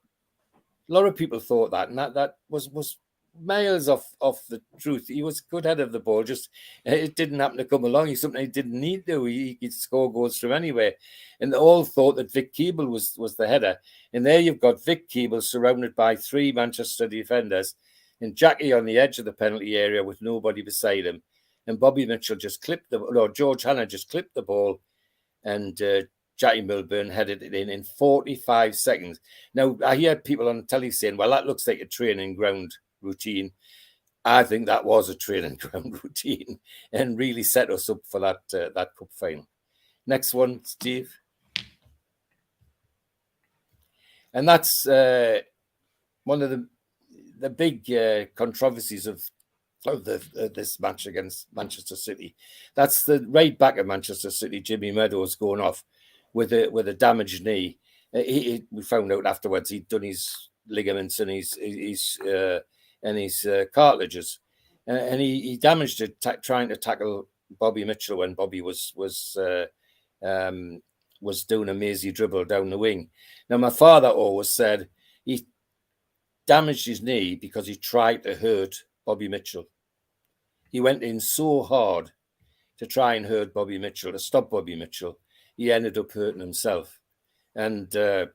[0.55, 2.97] A lot of people thought that, and that, that was, was
[3.41, 5.07] miles off, off the truth.
[5.07, 6.49] He was good head of the ball, just
[6.85, 8.07] it didn't happen to come along.
[8.07, 9.25] He something he didn't need to.
[9.25, 10.93] He, could score goals from anywhere.
[11.39, 13.77] And they all thought that Vic Keeble was, was the header.
[14.13, 17.75] And there you've got Vic Keeble surrounded by three Manchester defenders
[18.21, 21.21] and Jackie on the edge of the penalty area with nobody beside him
[21.69, 24.81] and Bobby Mitchell just clipped the no George Hannah just clipped the ball,
[25.43, 26.01] and uh,
[26.35, 29.19] Jackie Milburn headed it in in 45 seconds.
[29.53, 33.51] Now I hear people on telly saying, "Well, that looks like a training ground routine."
[34.25, 36.59] I think that was a training ground routine
[36.91, 39.47] and really set us up for that uh, that cup final.
[40.05, 41.13] Next one, Steve.
[44.33, 45.41] And that's uh,
[46.23, 46.67] one of the
[47.39, 49.23] the big uh, controversies of
[49.85, 52.35] of the, this match against Manchester City.
[52.75, 55.83] That's the right back of Manchester City, Jimmy Meadows, going off
[56.33, 57.77] with a with a damaged knee.
[58.13, 62.59] Uh, he, he, we found out afterwards he'd done his ligaments and his his uh,
[63.03, 64.39] and his uh, cartilages,
[64.87, 67.27] uh, and he, he damaged it t- trying to tackle
[67.59, 69.65] Bobby Mitchell when Bobby was was uh,
[70.25, 70.81] um,
[71.21, 73.09] was doing a mazy dribble down the wing.
[73.49, 74.89] Now my father always said
[75.25, 75.45] he
[76.47, 79.67] damaged his knee because he tried to hurt Bobby Mitchell.
[80.71, 82.11] He went in so hard
[82.77, 85.19] to try and hurt Bobby Mitchell, to stop Bobby Mitchell.
[85.57, 86.99] He ended up hurting himself.
[87.55, 88.27] And uh,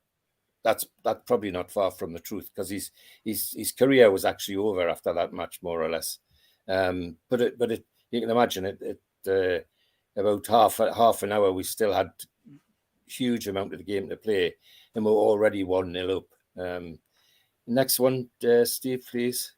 [0.64, 2.90] that's that's probably not far from the truth because his
[3.24, 6.18] his his career was actually over after that match, more or less.
[6.66, 8.78] Um, but it, but it, you can imagine it.
[8.80, 12.10] it uh, about half half an hour, we still had
[13.06, 14.54] huge amount of the game to play,
[14.94, 16.60] and we're already one nil up.
[16.60, 16.98] Um,
[17.66, 19.52] next one, uh, Steve, please.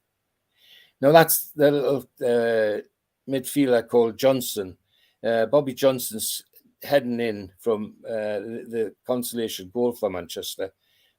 [1.01, 2.81] Now that's the little uh,
[3.29, 4.77] midfielder called Johnson.
[5.23, 6.43] Uh, Bobby Johnstone's
[6.83, 10.71] heading in from uh, the, the, consolation goal for Manchester,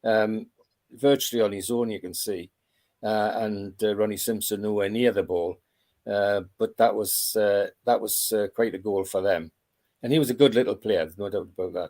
[0.04, 0.48] um,
[0.92, 2.50] virtually on his own, you can see,
[3.04, 5.58] uh, and uh, Ronnie Simpson nowhere near the ball.
[6.06, 9.52] Uh, but that was that was quite a goal for them,
[10.02, 11.90] and he was a good little player, no doubt about that.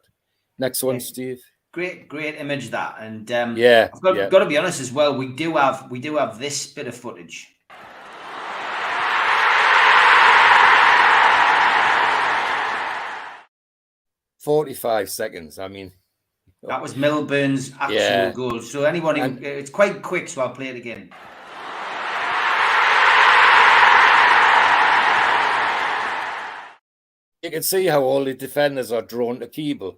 [0.57, 1.41] Next one, Steve
[1.73, 4.29] great great image that and um, yeah I've got, yeah.
[4.29, 6.95] got to be honest as well we do have we do have this bit of
[6.95, 7.57] footage
[14.47, 15.59] 45 seconds.
[15.59, 15.91] I mean,
[16.63, 18.31] that was Milburn's actual yeah.
[18.31, 18.61] goal.
[18.61, 20.27] So anyone, who, and, it's quite quick.
[20.27, 21.09] So I'll play it again.
[27.43, 29.97] You can see how all the defenders are drawn to Keeble.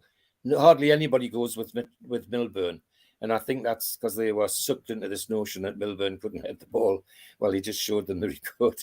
[0.55, 1.72] Hardly anybody goes with
[2.05, 2.82] with Milburn.
[3.22, 6.59] And I think that's because they were sucked into this notion that Milburn couldn't hit
[6.59, 7.03] the ball.
[7.39, 8.80] Well, he just showed them that he could.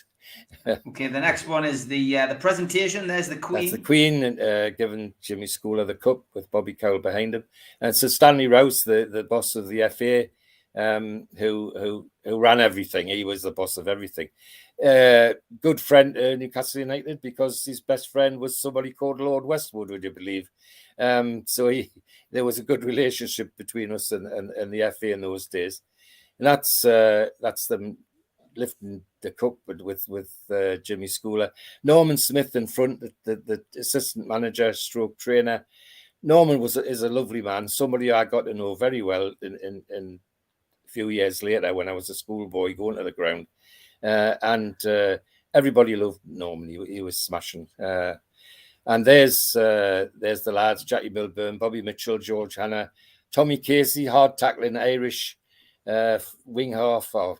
[0.88, 3.06] okay, the next one is the uh, the presentation.
[3.06, 3.62] There's the Queen.
[3.62, 7.44] That's the Queen uh, giving Jimmy Scoular the cup with Bobby Cowell behind him,
[7.80, 10.26] and so Stanley Rous, the, the boss of the FA,
[10.76, 13.06] um, who who who ran everything.
[13.06, 14.28] He was the boss of everything.
[14.84, 19.90] Uh, good friend uh, Newcastle United because his best friend was somebody called Lord Westwood.
[19.90, 20.50] Would you believe?
[20.98, 21.90] Um, so he,
[22.30, 25.82] there was a good relationship between us and, and, and the FA in those days,
[26.38, 27.98] and that's uh, that's them
[28.56, 31.50] lifting the cup with with, with uh, Jimmy Scoular,
[31.84, 35.66] Norman Smith in front, the, the, the, assistant manager, stroke trainer.
[36.22, 39.82] Norman was is a lovely man, somebody I got to know very well in, in,
[39.90, 40.20] in
[40.86, 43.46] a few years later when I was a schoolboy going to the ground,
[44.02, 45.18] uh, and uh,
[45.54, 46.68] everybody loved Norman.
[46.68, 47.68] He, he was smashing.
[47.78, 48.14] Uh,
[48.86, 52.90] And there's uh, there's the lads: Jackie Milburn, Bobby Mitchell, George Hannah,
[53.32, 55.36] Tommy Casey, hard tackling Irish
[55.86, 57.38] uh, wing half or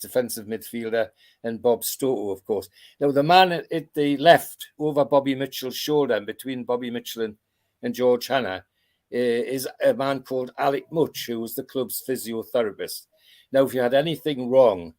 [0.00, 1.08] defensive midfielder,
[1.44, 2.68] and Bob Stokoe, of course.
[3.00, 7.22] Now the man at, at the left over Bobby Mitchell's shoulder, and between Bobby Mitchell
[7.22, 7.36] and,
[7.82, 8.64] and George Hannah,
[9.10, 13.06] is a man called Alec Mutch, who was the club's physiotherapist.
[13.52, 14.94] Now, if you had anything wrong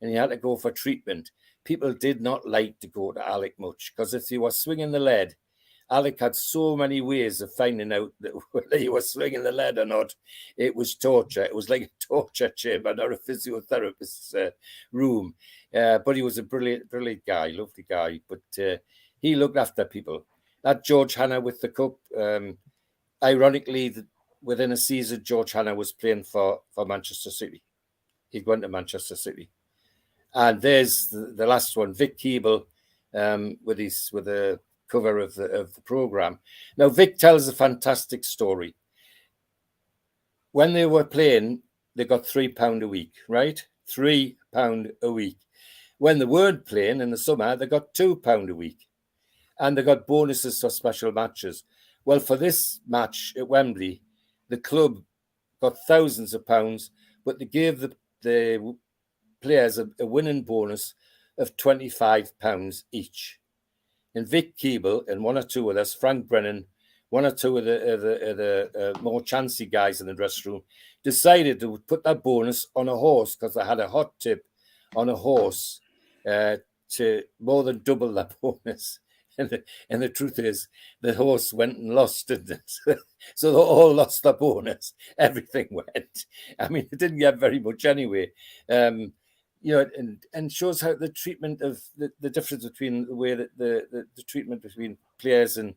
[0.00, 1.30] and you had to go for treatment,
[1.64, 5.00] people did not like to go to Alec Mutch because if you were swinging the
[5.00, 5.34] lead,
[5.90, 9.78] Alec had so many ways of finding out that whether you were swinging the lead
[9.78, 10.14] or not.
[10.56, 11.44] It was torture.
[11.44, 14.50] It was like a torture chamber, not a physiotherapist's uh,
[14.92, 15.34] room.
[15.74, 18.20] Uh, but he was a brilliant, brilliant guy, lovely guy.
[18.28, 18.76] But uh,
[19.20, 20.26] he looked after people.
[20.62, 21.96] That George Hannah with the cup.
[22.16, 22.56] Um,
[23.22, 24.06] ironically, the,
[24.42, 27.62] within a season, George Hannah was playing for for Manchester City.
[28.30, 29.50] He'd gone to Manchester City.
[30.34, 32.64] And there's the, the last one, Vic Keeble,
[33.14, 34.58] um, with his with a
[34.94, 36.38] cover of the of the program.
[36.76, 38.74] Now Vic tells a fantastic story.
[40.52, 41.62] When they were playing,
[41.96, 43.58] they got three pound a week, right?
[43.88, 45.38] Three pound a week.
[45.98, 48.86] When they weren't playing in the summer, they got two pound a week,
[49.58, 51.64] and they got bonuses for special matches.
[52.04, 54.02] Well, for this match at Wembley,
[54.48, 55.02] the club
[55.60, 56.90] got thousands of pounds,
[57.24, 58.76] but they gave the the
[59.42, 60.94] players a, a winning bonus
[61.36, 63.40] of twenty five pounds each
[64.14, 66.66] and Vic Keeble and one or two of us, Frank Brennan,
[67.10, 70.14] one or two of the, of the, of the uh, more chancy guys in the
[70.14, 70.62] dressing room,
[71.02, 74.44] decided to put that bonus on a horse because they had a hot tip
[74.96, 75.80] on a horse
[76.28, 76.56] uh,
[76.90, 79.00] to more than double that bonus.
[79.36, 80.68] And the, and the truth is,
[81.00, 82.48] the horse went and lost it.
[83.34, 84.94] so they all lost the bonus.
[85.18, 86.26] Everything went.
[86.58, 88.30] I mean, it didn't get very much anyway.
[88.70, 89.12] Um,
[89.64, 93.34] you know, and, and shows how the treatment of the, the difference between the way
[93.34, 95.74] that the, the, the treatment between players and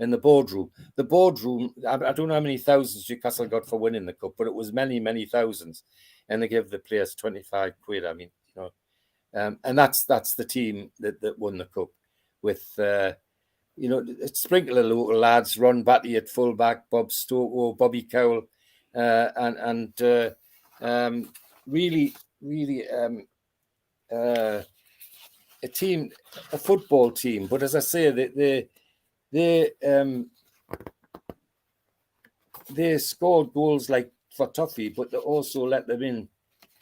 [0.00, 0.70] in the boardroom.
[0.96, 4.32] The boardroom, I, I, don't know how many thousands Newcastle got for winning the cup,
[4.36, 5.84] but it was many, many thousands.
[6.28, 8.04] And they gave the players 25 quid.
[8.04, 11.90] I mean, you know, um, and that's that's the team that, that won the cup
[12.42, 13.12] with, uh,
[13.76, 18.42] you know, sprinkle of local lads, Ron Batty at fullback, Bob Stokoe, Bobby Cowell,
[18.96, 20.30] uh, and, and uh,
[20.80, 21.32] um,
[21.68, 23.26] really really um,
[24.12, 24.62] uh,
[25.62, 26.10] a team,
[26.52, 27.46] a football team.
[27.46, 28.68] But as I say, they they
[29.32, 30.30] they, um,
[32.70, 36.28] they scored goals like for Toffee, but they also let them in.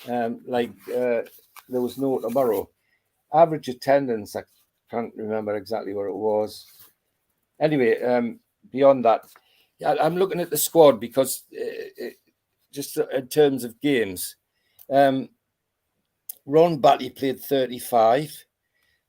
[0.08, 1.22] Um, like uh,
[1.68, 2.68] there was no tomorrow.
[3.32, 4.42] Average attendance, I
[4.90, 6.66] can't remember exactly where it was.
[7.60, 8.40] Anyway, um,
[8.70, 9.22] beyond that,
[9.84, 12.04] I'm looking at the squad because uh,
[12.72, 14.36] just in terms of games,
[14.90, 15.28] um,
[16.46, 18.44] Ron Batty played 35.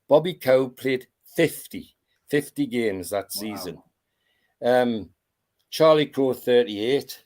[0.08, 1.94] Bobby Cowell played 50,
[2.28, 3.78] 50 games that season.
[4.60, 4.82] Wow.
[4.82, 5.10] Um,
[5.70, 7.22] Charlie Crowe 38.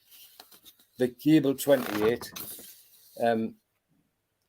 [0.99, 2.33] Vic Keeble 28.
[3.23, 3.55] Um,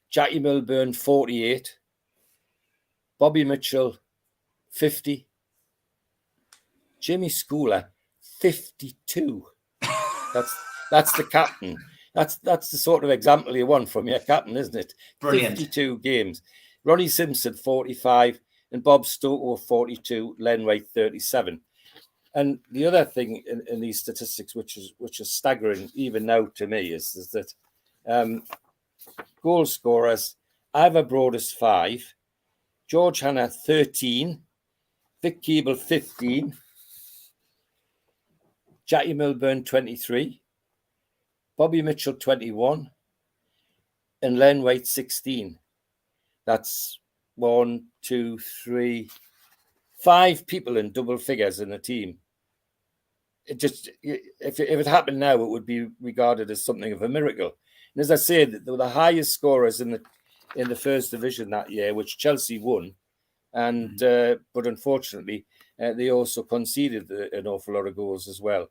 [0.09, 1.78] Jackie Milburn 48.
[3.18, 3.97] Bobby Mitchell
[4.72, 5.26] 50.
[6.99, 7.86] Jimmy Scoular
[8.39, 9.45] 52.
[10.34, 10.55] That's
[10.89, 11.78] that's the captain.
[12.14, 14.93] That's that's the sort of example you want from your captain, isn't it?
[15.20, 15.57] Brilliant.
[15.57, 16.41] 52 games.
[16.84, 18.39] Ronnie Simpson, 45,
[18.72, 21.61] and Bob Stokoe, 42, Len White, 37.
[22.36, 26.47] And the other thing in, in, these statistics, which is which is staggering even now
[26.55, 27.53] to me, is, is that
[28.07, 28.43] um,
[29.41, 30.36] goal scorers,
[30.74, 32.03] Ivor Broadis, five,
[32.88, 34.41] George Hannah, 13,
[35.22, 36.57] Vic Keeble, 15,
[38.86, 40.41] Jackie Milburn, 23,
[41.64, 42.89] Bobby Mitchell 21
[44.22, 45.57] and Len White 16.
[46.45, 46.99] That's
[47.36, 49.09] one, two, three,
[49.97, 52.18] five people in double figures in a team.
[53.45, 57.01] It just if it, if it happened now, it would be regarded as something of
[57.01, 57.53] a miracle.
[57.95, 60.01] And as I said, they were the highest scorers in the
[60.57, 62.93] in the first division that year, which Chelsea won,
[63.54, 64.34] and mm-hmm.
[64.34, 65.45] uh, but unfortunately,
[65.82, 68.70] uh, they also conceded an awful lot of goals as well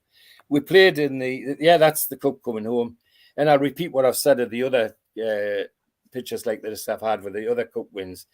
[0.53, 2.99] we played in the yeah, that's the cup coming home.
[3.39, 5.64] And I'll repeat what I've said of the other uh,
[6.12, 8.26] pictures like this I've had with the other cup wins.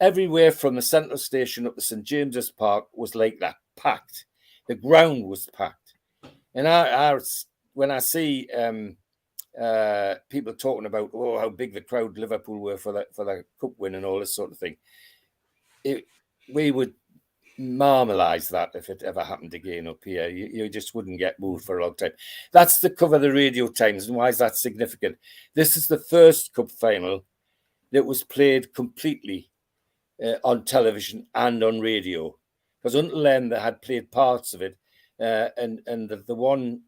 [0.00, 4.24] Everywhere from the central station up to St James's Park was like that, packed.
[4.68, 5.96] The ground was packed.
[6.54, 7.18] And I, I
[7.74, 8.96] when I see um,
[9.60, 13.44] uh, people talking about oh how big the crowd Liverpool were for that for the
[13.60, 14.76] cup win and all this sort of thing,
[15.84, 16.04] it,
[16.52, 16.94] we would
[17.58, 20.28] marmalise that if it ever happened again up here.
[20.28, 22.12] You, you, just wouldn't get moved for a long time.
[22.52, 24.06] That's the cover the radio times.
[24.08, 25.18] And why is that significant?
[25.54, 27.24] This is the first cup final
[27.92, 29.50] that was played completely
[30.24, 32.36] uh, on television and on radio.
[32.80, 34.78] because until then they had played parts of it,
[35.20, 36.82] uh, and and the, the one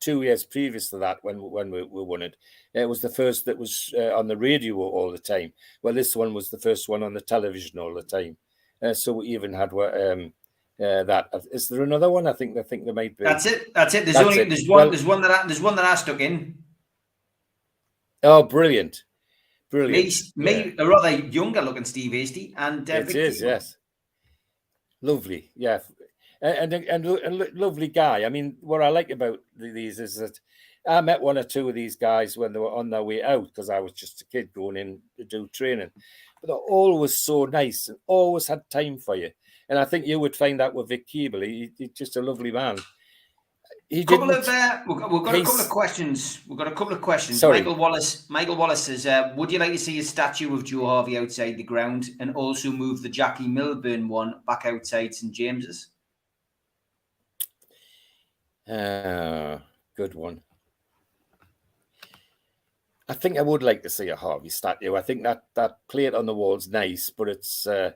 [0.00, 2.36] two years previous to that when when we, we won it,
[2.74, 5.52] it was the first that was uh, on the radio all the time.
[5.82, 8.36] Well, this one was the first one on the television all the time.
[8.82, 10.32] Uh, so we even had um,
[10.80, 11.28] uh, that.
[11.50, 12.26] Is there another one?
[12.26, 13.24] I think I think there might be.
[13.24, 13.74] That's it.
[13.74, 14.04] That's it.
[14.04, 14.48] There's That's only it.
[14.48, 16.58] there's one Well- there's one that I, there's one that I stuck in.
[18.22, 19.04] Oh, brilliant,
[19.72, 20.36] Me, brilliant!
[20.36, 23.76] me a rather younger looking Steve Hasty and uh, It Vic is, yes.
[25.00, 25.78] Lovely, yeah,
[26.40, 28.24] and and, and a lovely guy.
[28.24, 30.38] I mean, what I like about these is that
[30.86, 33.44] I met one or two of these guys when they were on their way out
[33.44, 35.90] because I was just a kid going in to do training,
[36.40, 39.30] but they're always so nice and always had time for you.
[39.68, 41.44] And I think you would find that with Vic Keeble.
[41.44, 42.78] He, he's just a lovely man.
[43.90, 46.40] He couple of uh, we've got, we've got a couple of questions.
[46.46, 47.40] We've got a couple of questions.
[47.40, 47.58] Sorry.
[47.58, 48.28] Michael Wallace.
[48.28, 51.56] Michael Wallace says, uh, "Would you like to see a statue of Joe Harvey outside
[51.56, 55.88] the ground, and also move the Jackie Milburn one back outside St James's?"
[58.68, 59.62] Ah,
[59.96, 60.42] good one.
[63.08, 64.94] I think I would like to see a Harvey statue.
[64.94, 67.92] I think that that plate on the wall's nice, but it's uh,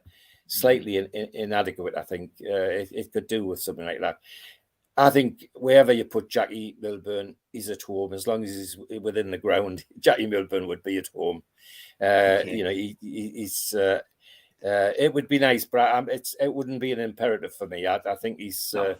[0.46, 1.94] slightly in, in- inadequate.
[1.96, 4.18] I think uh, it, it could do with something like that.
[4.96, 9.30] I think wherever you put Jackie Milburn, he's at home as long as he's within
[9.30, 9.84] the ground.
[10.00, 11.42] Jackie Milburn would be at home.
[12.00, 12.56] Uh, Okay.
[12.56, 13.74] You know, he, he, he's.
[13.74, 14.00] Uh,
[14.64, 17.84] uh, it would be nice, but um, it's it wouldn't be an imperative for me.
[17.86, 18.94] I, I think he's No.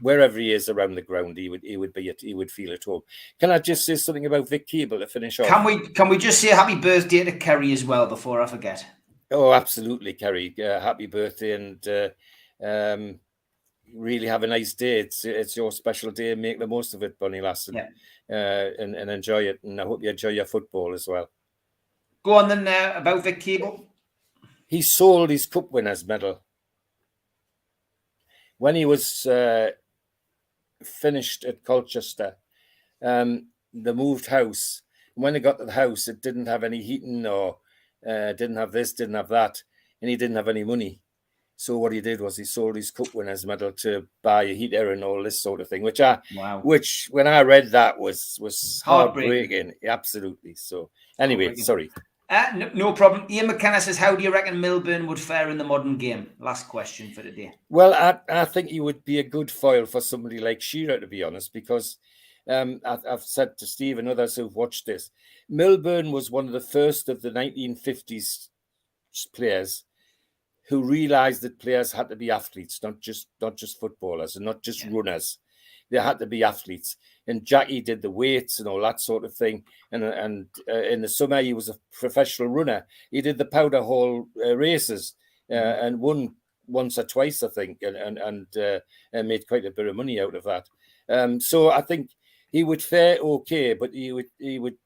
[0.00, 2.72] Wherever he is around the ground, he would he would be at, he would feel
[2.72, 3.02] at home.
[3.40, 5.48] Can I just say something about Vic Keeble to finish off?
[5.48, 8.86] Can we can we just say happy birthday to Kerry as well before I forget?
[9.32, 10.54] Oh, absolutely, Kerry.
[10.58, 12.08] Uh, happy birthday and uh,
[12.64, 13.18] um,
[13.92, 15.00] really have a nice day.
[15.00, 16.34] It's it's your special day.
[16.36, 17.88] Make the most of it, Bunny Lassen, Yeah.
[18.30, 19.58] uh, and, and enjoy it.
[19.64, 21.30] And I hope you enjoy your football as well.
[22.22, 23.84] Go on then uh, about Vic Keeble.
[24.66, 26.42] He sold his Cup Winners' medal
[28.58, 29.70] when he was uh,
[30.84, 32.36] finished at Colchester.
[33.02, 34.82] Um, they moved house.
[35.14, 37.58] When they got to the house, it didn't have any heating or
[38.06, 39.62] uh, didn't have this, didn't have that,
[40.00, 41.00] and he didn't have any money.
[41.56, 44.92] So what he did was he sold his Cup Winners' medal to buy a heater
[44.92, 46.60] and all this sort of thing, which I, Wow.
[46.60, 49.66] which when I read that was was Heartbreaking.
[49.66, 49.74] heartbreaking.
[49.86, 50.54] Absolutely.
[50.54, 51.90] So anyway, sorry.
[52.30, 53.26] Uh, no, no problem.
[53.28, 56.68] Ian McKenna says, "How do you reckon Milburn would fare in the modern game?" Last
[56.68, 57.52] question for today.
[57.68, 61.08] Well, I, I think he would be a good foil for somebody like Shearer, to
[61.08, 61.96] be honest, because
[62.48, 65.10] um, I, I've said to Steve and others who've watched this,
[65.48, 68.48] Milburn was one of the first of the 1950s
[69.34, 69.84] players
[70.68, 74.62] who realised that players had to be athletes, not just not just footballers and not
[74.62, 74.90] just Yeah.
[74.92, 75.38] runners.
[75.90, 76.96] They had to be athletes.
[77.26, 79.64] And Jackie did the weights and all that sort of thing.
[79.92, 82.86] And and uh, in the summer, he was a professional runner.
[83.10, 85.14] He did the Powderhall uh, races
[85.50, 86.34] uh, and won
[86.66, 88.80] once or twice, I think, and and and, uh,
[89.12, 90.66] and made quite a bit of money out of that.
[91.08, 92.10] Um, so I think
[92.50, 94.76] he would fare okay, but he would he would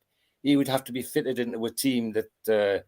[0.42, 2.48] he would have to be fitted into a team that.
[2.48, 2.82] Uh,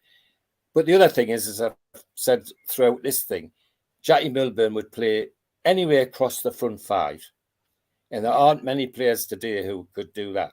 [0.74, 1.74] but the other thing is, as I've
[2.14, 3.50] said throughout this thing,
[4.02, 5.28] Jackie Milburn would play
[5.64, 7.24] anywhere across the front five,
[8.10, 10.52] and there aren't many players today who could do that.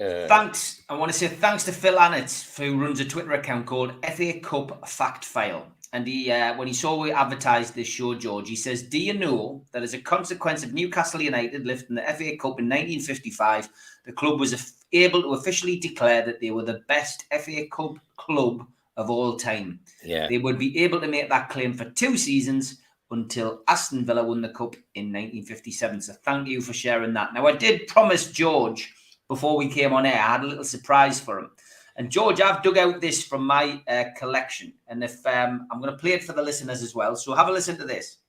[0.00, 0.82] Uh, Thanks.
[0.88, 4.38] I want to say thanks to Phil Annett, who runs a Twitter account called FA
[4.38, 5.66] Cup Fact File.
[5.92, 9.14] And he, uh, when he saw we advertised this show, George, he says, "Do you
[9.14, 13.68] know that as a consequence of Newcastle United lifting the FA Cup in 1955,
[14.04, 18.66] the club was able to officially declare that they were the best FA Cup club
[18.96, 19.80] of all time.
[20.04, 22.78] yeah, They would be able to make that claim for two seasons
[23.10, 26.00] until Aston Villa won the cup in 1957.
[26.02, 27.32] So thank you for sharing that.
[27.34, 28.92] Now, I did promise George
[29.28, 31.50] before we came on air, I had a little surprise for him.
[31.96, 35.92] And George, I've dug out this from my uh, collection, and if um, I'm going
[35.92, 37.16] to play it for the listeners as well.
[37.16, 38.22] So have a listen to this.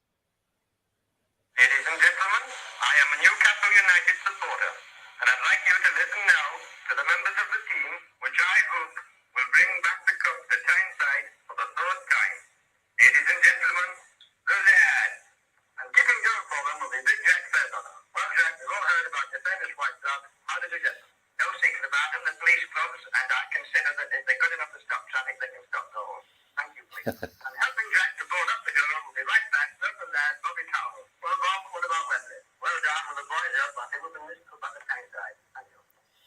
[1.56, 4.72] Ladies and gentlemen, I am a Newcastle United supporter,
[5.22, 6.48] and I'd like you to listen now
[6.90, 7.92] to the members of the team,
[8.26, 8.96] which I hope
[9.38, 12.36] will bring back the cup to Tyneside for the third time.
[13.00, 13.90] Ladies and gentlemen,
[14.50, 15.12] the lad.
[15.80, 17.94] And kicking goal for them will be Big Jack Fairbrother.
[18.12, 20.22] Well, Jack, we've all heard about your famous white dog.
[20.50, 21.12] How did you get them?
[21.40, 22.22] No secret about them.
[22.28, 25.50] The police clubs, and I consider that if they're good enough to stop traffic, they
[25.56, 26.26] can stop goals.
[26.60, 27.08] Thank you, please.
[27.16, 29.70] and helping Jack to board up the girl will be right back.
[29.80, 31.04] Local lad, Bobby Cowell.
[31.24, 32.40] Well, Bob, what about Wembley?
[32.60, 33.72] Well done with the boys up.
[33.80, 35.36] I think we'll bring this club back to Tyneside.
[35.56, 35.80] Thank you.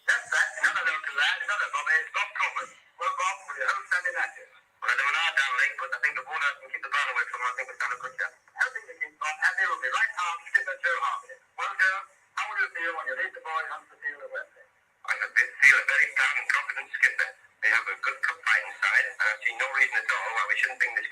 [0.09, 0.48] That's that.
[0.64, 1.92] Another local lad, another Bobby.
[2.00, 2.68] It's Bob Coleman.
[2.96, 4.48] Well, Bob, will you hold Sunday matches?
[4.82, 7.07] Well, they were not down late, but I think the ball can keep the ball
[7.14, 7.46] away from them.
[7.46, 8.32] I think we've done a good job.
[8.59, 11.34] Helping the keep Bob happy will be right arm skipper Joe Harvey.
[11.55, 11.98] Well, Joe,
[12.34, 14.64] how will you feel when you lead the boys onto the field at Wembley?
[15.07, 17.30] I should be- feel a very proud and confident skipper.
[17.62, 20.44] They have a good cup fighting side, and I see no reason at all why
[20.50, 21.07] we shouldn't bring this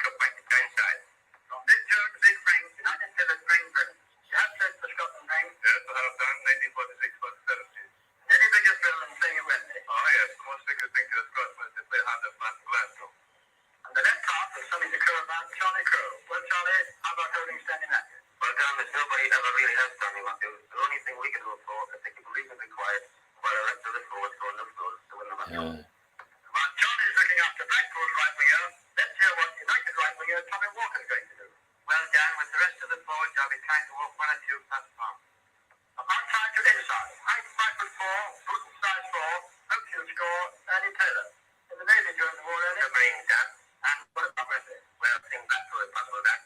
[15.60, 16.16] Charlie Crowe.
[16.24, 18.24] Well, Charlie, how about holding Stanley Matthews?
[18.40, 20.60] Well, Dan, there's nobody ever really has Stanley Matthews.
[20.72, 23.02] The only thing we can hope for is to keep him reasonably quiet
[23.44, 25.52] while the rest of the forwards go on the floor to win the match.
[25.52, 28.64] Uh, While Charlie's looking after Blackpool's right winger,
[28.96, 31.46] let's hear what United right winger Tommy Walker's going to do.
[31.84, 34.40] Well, Dan, with the rest of the forwards, I'll be trying to walk one or
[34.48, 35.22] two platforms.
[35.92, 39.32] From outside to inside, height five foot four, boot and size four,
[40.20, 41.26] hope he'll score, Ernie Taylor.
[41.72, 42.84] In the Navy during the war earlier.
[42.84, 43.48] Submarine, Dan.
[43.80, 44.80] And what about Wembley?
[45.00, 46.40] Well, I think Blackpool is possible, Dan.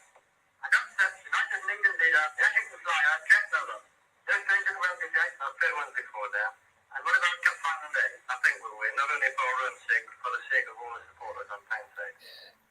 [0.63, 3.83] And upset United and England leader, the Ashington flyer, Jack Milburn.
[4.25, 6.51] Those things in Welby, Jack, I've played one before there.
[6.95, 8.11] And what about Cup Final Day?
[8.31, 10.75] I think we'll win, not only for our own sake, but for the sake of
[10.79, 12.17] all the supporters on time's sake.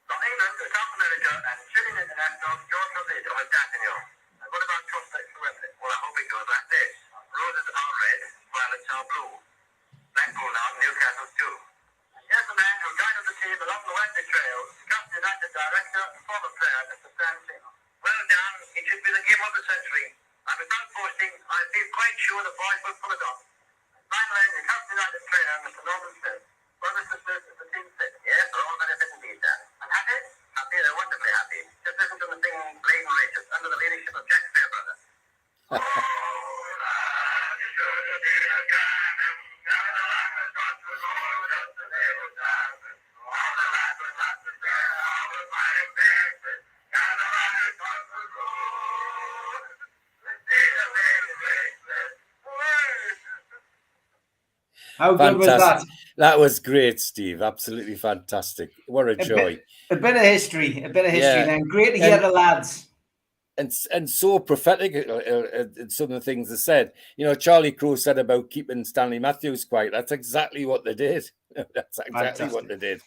[0.09, 3.95] From England to South America and Chilean international, George Rodriguez of Dagenio.
[4.41, 5.69] And what about prospects for Wembley?
[5.77, 6.91] Well, I hope it goes like this.
[7.13, 9.33] Roses are red, violets are blue.
[10.15, 11.55] Blackpool now, Newcastle too.
[12.15, 16.03] And here's the man who guided the team along the Wembley Trail, Scotland United director
[16.07, 17.09] and former player, Mr.
[17.11, 17.75] Stan Seymour.
[17.99, 18.55] Well done.
[18.79, 20.07] It should be the game of the century.
[20.15, 23.39] And without boasting, I feel quite sure the boys will pull it off.
[23.91, 25.81] And finally, the Scotland United player, Mr.
[25.83, 26.41] Norman Smith.
[26.79, 27.15] Well, Mr.
[27.19, 28.13] Smith, is the team fit?
[28.23, 29.59] Yes, they're all very fit indeed, Dan.
[29.83, 30.19] And happy?
[30.55, 31.61] Happy, they're wonderfully happy.
[31.83, 34.95] Just listen to the thing Blaydon Races under the leadership of Jack Fairbrother.
[54.97, 55.83] How good was that?
[56.17, 57.41] That was great, Steve.
[57.41, 58.69] Absolutely fantastic.
[58.87, 59.59] What a bit- joy.
[59.91, 61.19] A bit of history, a bit of history.
[61.41, 61.45] Yeah.
[61.45, 62.87] Then great to hear And- the lads.
[63.57, 66.91] and and so prophetic uh, uh, uh, some of the things they said.
[67.17, 69.91] You know, Charlie Crowe said about keeping Stanley Matthews quiet.
[69.91, 71.29] That's exactly what they did.
[71.75, 73.01] That's exactly what they did.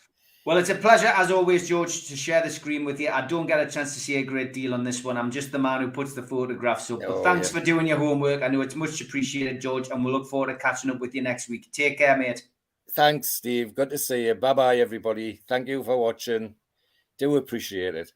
[0.49, 3.11] Well, it's a pleasure as always, George, to share the screen with you.
[3.11, 5.19] I don't get a chance to see a great deal on this one.
[5.19, 7.01] I'm just the man who puts the photographs up.
[7.01, 7.59] But Oh, thanks yeah.
[7.59, 8.43] for doing your homework.
[8.43, 11.21] I know it's much appreciated, George, and we'll look forward to catching up with you
[11.21, 11.71] next week.
[11.71, 12.49] Take care, mate.
[12.93, 13.75] Thanks, Steve.
[13.75, 14.37] Good to see you.
[14.37, 15.43] Bye bye, everybody.
[15.47, 16.55] Thank you for watching.
[17.19, 18.15] Do appreciate it.